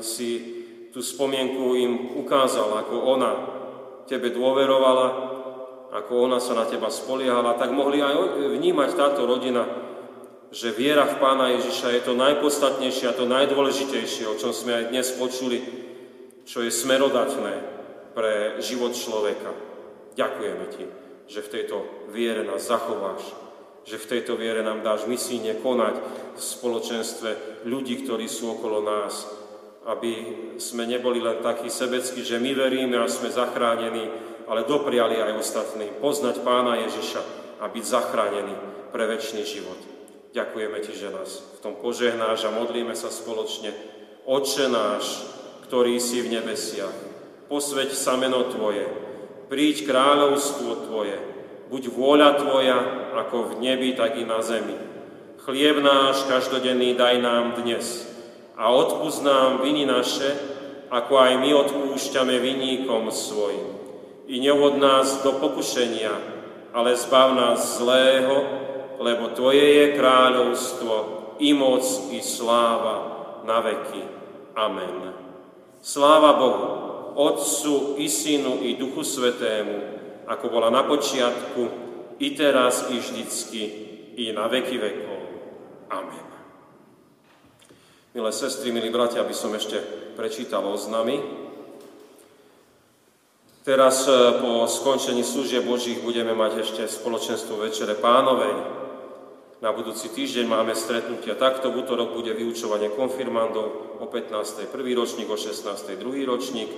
si 0.00 0.60
tú 0.90 1.04
spomienku 1.04 1.76
im 1.76 1.92
ukázal, 2.16 2.72
ako 2.80 2.96
ona 3.04 3.30
tebe 4.08 4.32
dôverovala, 4.32 5.06
ako 5.90 6.12
ona 6.30 6.38
sa 6.40 6.56
na 6.56 6.64
teba 6.66 6.88
spoliehala, 6.88 7.58
tak 7.60 7.70
mohli 7.74 8.00
aj 8.00 8.40
vnímať 8.58 8.90
táto 8.96 9.28
rodina, 9.28 9.66
že 10.50 10.74
viera 10.74 11.06
v 11.06 11.22
Pána 11.22 11.54
Ježiša 11.54 11.94
je 11.94 12.02
to 12.02 12.18
najpodstatnejšie 12.18 13.06
a 13.06 13.14
to 13.14 13.22
najdôležitejšie, 13.30 14.26
o 14.26 14.34
čom 14.34 14.50
sme 14.50 14.82
aj 14.82 14.84
dnes 14.90 15.06
počuli, 15.14 15.62
čo 16.42 16.66
je 16.66 16.74
smerodatné 16.74 17.54
pre 18.18 18.58
život 18.58 18.90
človeka. 18.90 19.54
Ďakujeme 20.18 20.66
Ti, 20.74 20.84
že 21.30 21.40
v 21.46 21.52
tejto 21.54 21.76
viere 22.10 22.42
nás 22.42 22.66
zachováš, 22.66 23.22
že 23.86 23.94
v 23.94 24.08
tejto 24.10 24.34
viere 24.34 24.66
nám 24.66 24.82
dáš 24.82 25.06
misíne 25.06 25.54
konať 25.62 25.94
v 26.34 26.40
spoločenstve 26.42 27.30
ľudí, 27.70 28.02
ktorí 28.02 28.26
sú 28.26 28.58
okolo 28.58 28.82
nás, 28.82 29.30
aby 29.86 30.12
sme 30.58 30.84
neboli 30.84 31.22
len 31.22 31.38
takí 31.40 31.70
sebeckí, 31.70 32.26
že 32.26 32.42
my 32.42 32.58
veríme 32.58 32.98
a 32.98 33.06
sme 33.06 33.30
zachránení, 33.30 34.10
ale 34.50 34.66
dopriali 34.66 35.22
aj 35.22 35.38
ostatným 35.38 36.02
poznať 36.02 36.42
Pána 36.42 36.82
Ježiša 36.90 37.22
a 37.62 37.70
byť 37.70 37.84
zachránení 37.86 38.54
pre 38.90 39.06
väčší 39.06 39.46
život. 39.46 39.99
Ďakujeme 40.30 40.78
Ti, 40.78 40.92
že 40.94 41.10
nás 41.10 41.42
v 41.58 41.62
tom 41.62 41.74
požehnáš 41.74 42.46
a 42.46 42.54
modlíme 42.54 42.94
sa 42.94 43.10
spoločne. 43.10 43.74
Oče 44.22 44.70
náš, 44.70 45.26
ktorý 45.66 45.98
si 45.98 46.22
v 46.22 46.38
nebesiach, 46.38 46.94
posveď 47.50 47.90
sa 47.90 48.14
meno 48.14 48.46
Tvoje, 48.46 48.86
príď 49.50 49.90
kráľovstvo 49.90 50.86
Tvoje, 50.86 51.18
buď 51.66 51.82
vôľa 51.90 52.30
Tvoja, 52.38 52.78
ako 53.18 53.50
v 53.50 53.52
nebi, 53.58 53.90
tak 53.98 54.22
i 54.22 54.24
na 54.24 54.38
zemi. 54.38 54.78
Chlieb 55.42 55.82
náš 55.82 56.22
každodenný 56.30 56.94
daj 56.94 57.18
nám 57.18 57.58
dnes 57.58 58.06
a 58.54 58.70
odpúsť 58.70 59.26
nám 59.26 59.66
viny 59.66 59.82
naše, 59.82 60.30
ako 60.94 61.16
aj 61.18 61.32
my 61.42 61.50
odpúšťame 61.58 62.38
viníkom 62.38 63.10
svojim. 63.10 63.66
I 64.30 64.38
neuvod 64.38 64.78
nás 64.78 65.26
do 65.26 65.42
pokušenia, 65.42 66.14
ale 66.70 66.94
zbav 66.94 67.34
nás 67.34 67.82
zlého, 67.82 68.46
lebo 69.00 69.32
Tvoje 69.32 69.64
je 69.64 69.86
kráľovstvo, 69.96 70.94
i 71.40 71.56
moc, 71.56 71.80
i 72.12 72.20
sláva 72.20 72.96
na 73.48 73.64
veky. 73.64 74.02
Amen. 74.52 75.16
Sláva 75.80 76.36
Bohu, 76.36 76.66
Otcu 77.16 77.96
i 77.96 78.12
Synu 78.12 78.60
i 78.60 78.76
Duchu 78.76 79.00
Svetému, 79.00 79.76
ako 80.28 80.46
bola 80.52 80.68
na 80.68 80.84
počiatku, 80.84 81.88
i 82.20 82.36
teraz, 82.36 82.92
i 82.92 83.00
vždycky, 83.00 83.62
i 84.20 84.36
na 84.36 84.44
veky 84.52 84.76
vekov. 84.76 85.20
Amen. 85.88 86.26
Milé 88.12 88.30
sestry, 88.36 88.68
milí 88.68 88.92
bratia, 88.92 89.24
aby 89.24 89.32
som 89.32 89.48
ešte 89.56 89.80
prečítal 90.12 90.60
oznamy. 90.68 91.24
Teraz 93.64 94.04
e, 94.04 94.12
po 94.40 94.68
skončení 94.68 95.24
služieb 95.24 95.64
Božích 95.64 96.00
budeme 96.04 96.32
mať 96.36 96.64
ešte 96.64 96.82
spoločenstvo 96.84 97.60
Večere 97.60 97.96
Pánovej. 97.96 98.79
Na 99.60 99.76
budúci 99.76 100.08
týždeň 100.08 100.48
máme 100.48 100.72
stretnutia 100.72 101.36
takto. 101.36 101.68
V 101.68 101.84
útorok 101.84 102.16
bude 102.16 102.32
vyučovanie 102.32 102.88
konfirmandov 102.96 104.00
o 104.00 104.08
15. 104.08 104.72
prvý 104.72 104.96
ročník, 104.96 105.28
o 105.28 105.36
16. 105.36 106.00
druhý 106.00 106.24
ročník. 106.24 106.72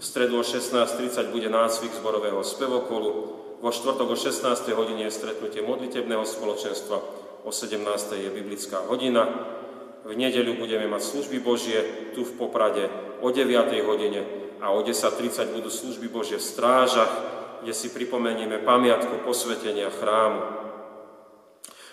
V 0.00 0.04
stredu 0.04 0.40
o 0.40 0.44
16.30 0.44 1.28
bude 1.28 1.52
nácvik 1.52 1.92
zborového 1.92 2.40
spevokolu, 2.40 3.10
vo 3.60 3.70
štvrtok 3.70 4.08
o 4.10 4.16
16. 4.16 4.48
hodine 4.72 5.06
je 5.06 5.14
stretnutie 5.14 5.60
modlitebného 5.60 6.24
spoločenstva, 6.24 6.96
o 7.44 7.52
17. 7.52 7.84
je 8.16 8.30
biblická 8.32 8.80
hodina, 8.88 9.28
v 10.02 10.16
nedeľu 10.16 10.58
budeme 10.58 10.88
mať 10.88 11.02
služby 11.04 11.38
Božie 11.38 12.10
tu 12.16 12.24
v 12.24 12.32
Poprade 12.34 12.88
o 13.22 13.28
9. 13.28 13.76
hodine 13.86 14.24
a 14.58 14.72
o 14.72 14.80
10.30 14.80 15.52
budú 15.52 15.68
služby 15.68 16.08
Božie 16.08 16.40
v 16.40 16.48
strážach, 16.48 17.12
kde 17.60 17.76
si 17.76 17.92
pripomenieme 17.92 18.64
pamiatku 18.64 19.20
posvetenia 19.22 19.92
chrámu. 19.92 20.71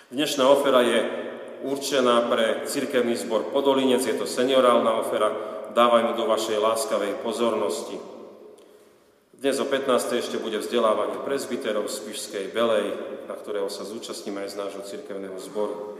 Dnešná 0.09 0.41
ofera 0.49 0.81
je 0.81 1.05
určená 1.61 2.25
pre 2.25 2.65
cirkevný 2.65 3.13
zbor 3.13 3.53
Podolinec, 3.53 4.01
je 4.01 4.17
to 4.17 4.25
seniorálna 4.25 5.05
ofera, 5.05 5.29
dávaj 5.77 6.01
mu 6.01 6.13
do 6.17 6.25
vašej 6.25 6.57
láskavej 6.57 7.21
pozornosti. 7.21 7.93
Dnes 9.37 9.61
o 9.61 9.69
15. 9.69 10.17
ešte 10.17 10.41
bude 10.41 10.57
vzdelávanie 10.57 11.21
prezbiterov 11.21 11.93
z 11.93 12.09
Pišskej 12.09 12.49
Belej, 12.49 12.89
na 13.29 13.37
ktorého 13.37 13.69
sa 13.69 13.85
zúčastníme 13.85 14.41
aj 14.41 14.49
z 14.49 14.59
nášho 14.65 14.81
cirkevného 14.81 15.37
zboru. 15.37 15.77
E, 15.77 15.93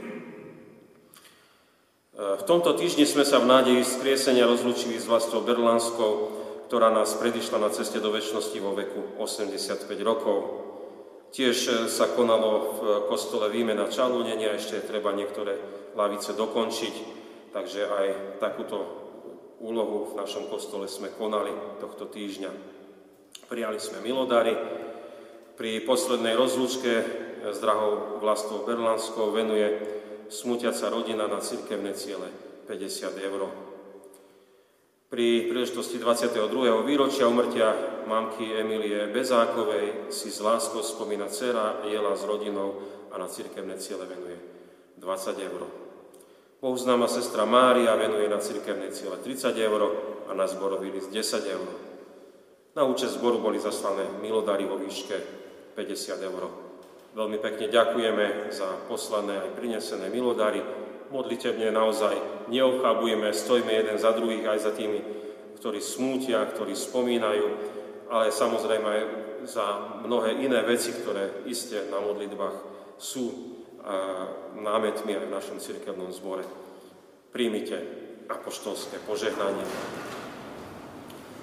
v 2.34 2.42
tomto 2.50 2.74
týždni 2.74 3.06
sme 3.06 3.22
sa 3.22 3.38
v 3.38 3.46
nádeji 3.46 3.86
skriesenia 3.86 4.50
rozlúčili 4.50 4.98
s 4.98 5.06
vlastou 5.06 5.46
Berlanskou, 5.46 6.34
ktorá 6.66 6.90
nás 6.90 7.14
predišla 7.14 7.62
na 7.62 7.70
ceste 7.70 8.02
do 8.02 8.10
väčšnosti 8.10 8.58
vo 8.58 8.74
veku 8.74 9.22
85 9.22 9.86
rokov. 10.02 10.69
Tiež 11.30 11.56
e, 11.66 11.72
sa 11.86 12.10
konalo 12.10 12.50
v 12.74 12.80
kostole 13.06 13.46
výmena 13.46 13.86
čalúnenia, 13.86 14.58
ešte 14.58 14.82
treba 14.82 15.14
niektoré 15.14 15.54
lavice 15.94 16.34
dokončiť, 16.34 16.94
takže 17.54 17.80
aj 17.86 18.06
takúto 18.42 18.78
úlohu 19.62 20.10
v 20.10 20.18
našom 20.18 20.50
kostole 20.50 20.90
sme 20.90 21.12
konali 21.14 21.54
tohto 21.78 22.10
týždňa. 22.10 22.50
Prijali 23.46 23.78
sme 23.78 24.02
milodary. 24.02 24.56
Pri 25.54 25.84
poslednej 25.84 26.34
rozlúčke 26.34 26.92
s 27.44 27.58
drahou 27.60 28.18
vlastou 28.18 28.64
Berlanskou 28.64 29.28
venuje 29.30 29.68
smutiaca 30.32 30.88
rodina 30.88 31.28
na 31.28 31.38
cirkevné 31.38 31.92
ciele 31.92 32.32
50 32.64 33.20
eur. 33.20 33.69
Pri 35.10 35.50
príležitosti 35.50 35.98
22. 35.98 36.86
výročia 36.86 37.26
umrtia 37.26 37.74
mamky 38.06 38.46
Emilie 38.46 39.10
Bezákovej 39.10 40.06
si 40.06 40.30
s 40.30 40.38
láskou 40.38 40.86
spomína 40.86 41.26
dcera 41.26 41.82
Jela 41.82 42.14
s 42.14 42.22
rodinou 42.22 42.78
a 43.10 43.18
na 43.18 43.26
cirkevné 43.26 43.74
ciele 43.82 44.06
venuje 44.06 44.38
20 45.02 45.34
eur. 45.50 45.66
Bohu 46.62 46.76
známa 46.78 47.10
sestra 47.10 47.42
Mária 47.42 47.90
venuje 47.98 48.30
na 48.30 48.38
cirkevné 48.38 48.94
ciele 48.94 49.18
30 49.18 49.50
eur 49.58 49.82
a 50.30 50.32
na 50.38 50.46
zborový 50.46 50.94
list 50.94 51.10
10 51.10 51.42
eur. 51.58 51.68
Na 52.78 52.86
účest 52.86 53.18
zboru 53.18 53.42
boli 53.42 53.58
zaslané 53.58 54.06
milodary 54.22 54.62
vo 54.62 54.78
výške 54.78 55.18
50 55.74 56.22
eur. 56.22 56.42
Veľmi 57.18 57.42
pekne 57.42 57.66
ďakujeme 57.66 58.54
za 58.54 58.86
poslané 58.86 59.42
aj 59.42 59.58
prinesené 59.58 60.06
milodary. 60.06 60.62
Modlitebne 61.10 61.74
naozaj 61.74 62.46
neochabujeme, 62.54 63.34
stojíme 63.34 63.74
jeden 63.74 63.98
za 63.98 64.14
druhých 64.14 64.46
aj 64.46 64.58
za 64.62 64.72
tými, 64.74 65.02
ktorí 65.58 65.82
smútia, 65.82 66.46
ktorí 66.46 66.78
spomínajú, 66.78 67.46
ale 68.14 68.30
samozrejme 68.30 68.86
aj 68.86 69.02
za 69.50 69.66
mnohé 70.06 70.38
iné 70.38 70.62
veci, 70.62 70.94
ktoré 70.94 71.44
iste 71.50 71.90
na 71.90 71.98
modlitbách 71.98 72.56
sú 72.94 73.56
námetmi 74.60 75.18
aj 75.18 75.24
v 75.26 75.34
našom 75.34 75.58
cirkevnom 75.58 76.14
zbore. 76.14 76.46
Príjmite 77.34 77.76
apoštolské 78.30 79.02
požehnanie. 79.02 79.66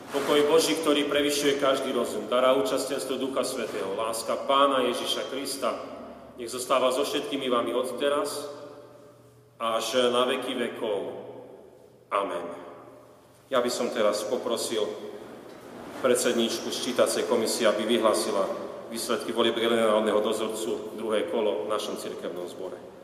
Pokoj 0.08 0.40
Boží, 0.48 0.80
ktorý 0.80 1.12
prevyšuje 1.12 1.60
každý 1.60 1.92
rozum, 1.92 2.32
dará 2.32 2.56
účastenstvo 2.56 3.20
Ducha 3.20 3.44
Svetého, 3.44 3.92
láska 4.00 4.40
Pána 4.48 4.88
Ježiša 4.88 5.28
Krista, 5.28 5.76
nech 6.40 6.48
zostáva 6.48 6.96
so 6.96 7.04
všetkými 7.04 7.52
vami 7.52 7.76
od 7.76 8.00
teraz 8.00 8.57
až 9.58 10.14
na 10.14 10.26
veky 10.26 10.54
vekov. 10.54 11.00
Amen. 12.14 12.46
Ja 13.50 13.60
by 13.60 13.72
som 13.72 13.90
teraz 13.90 14.24
poprosil 14.28 14.86
predsedníčku 16.02 16.70
ščítacej 16.70 17.26
komisie, 17.26 17.66
aby 17.66 17.88
vyhlásila 17.88 18.46
výsledky 18.88 19.34
volieb 19.34 19.58
generálneho 19.58 20.22
dozorcu 20.22 20.96
druhé 20.96 21.28
kolo 21.28 21.66
v 21.66 21.72
našom 21.74 21.98
cirkevnom 21.98 22.48
zbore. 22.48 22.97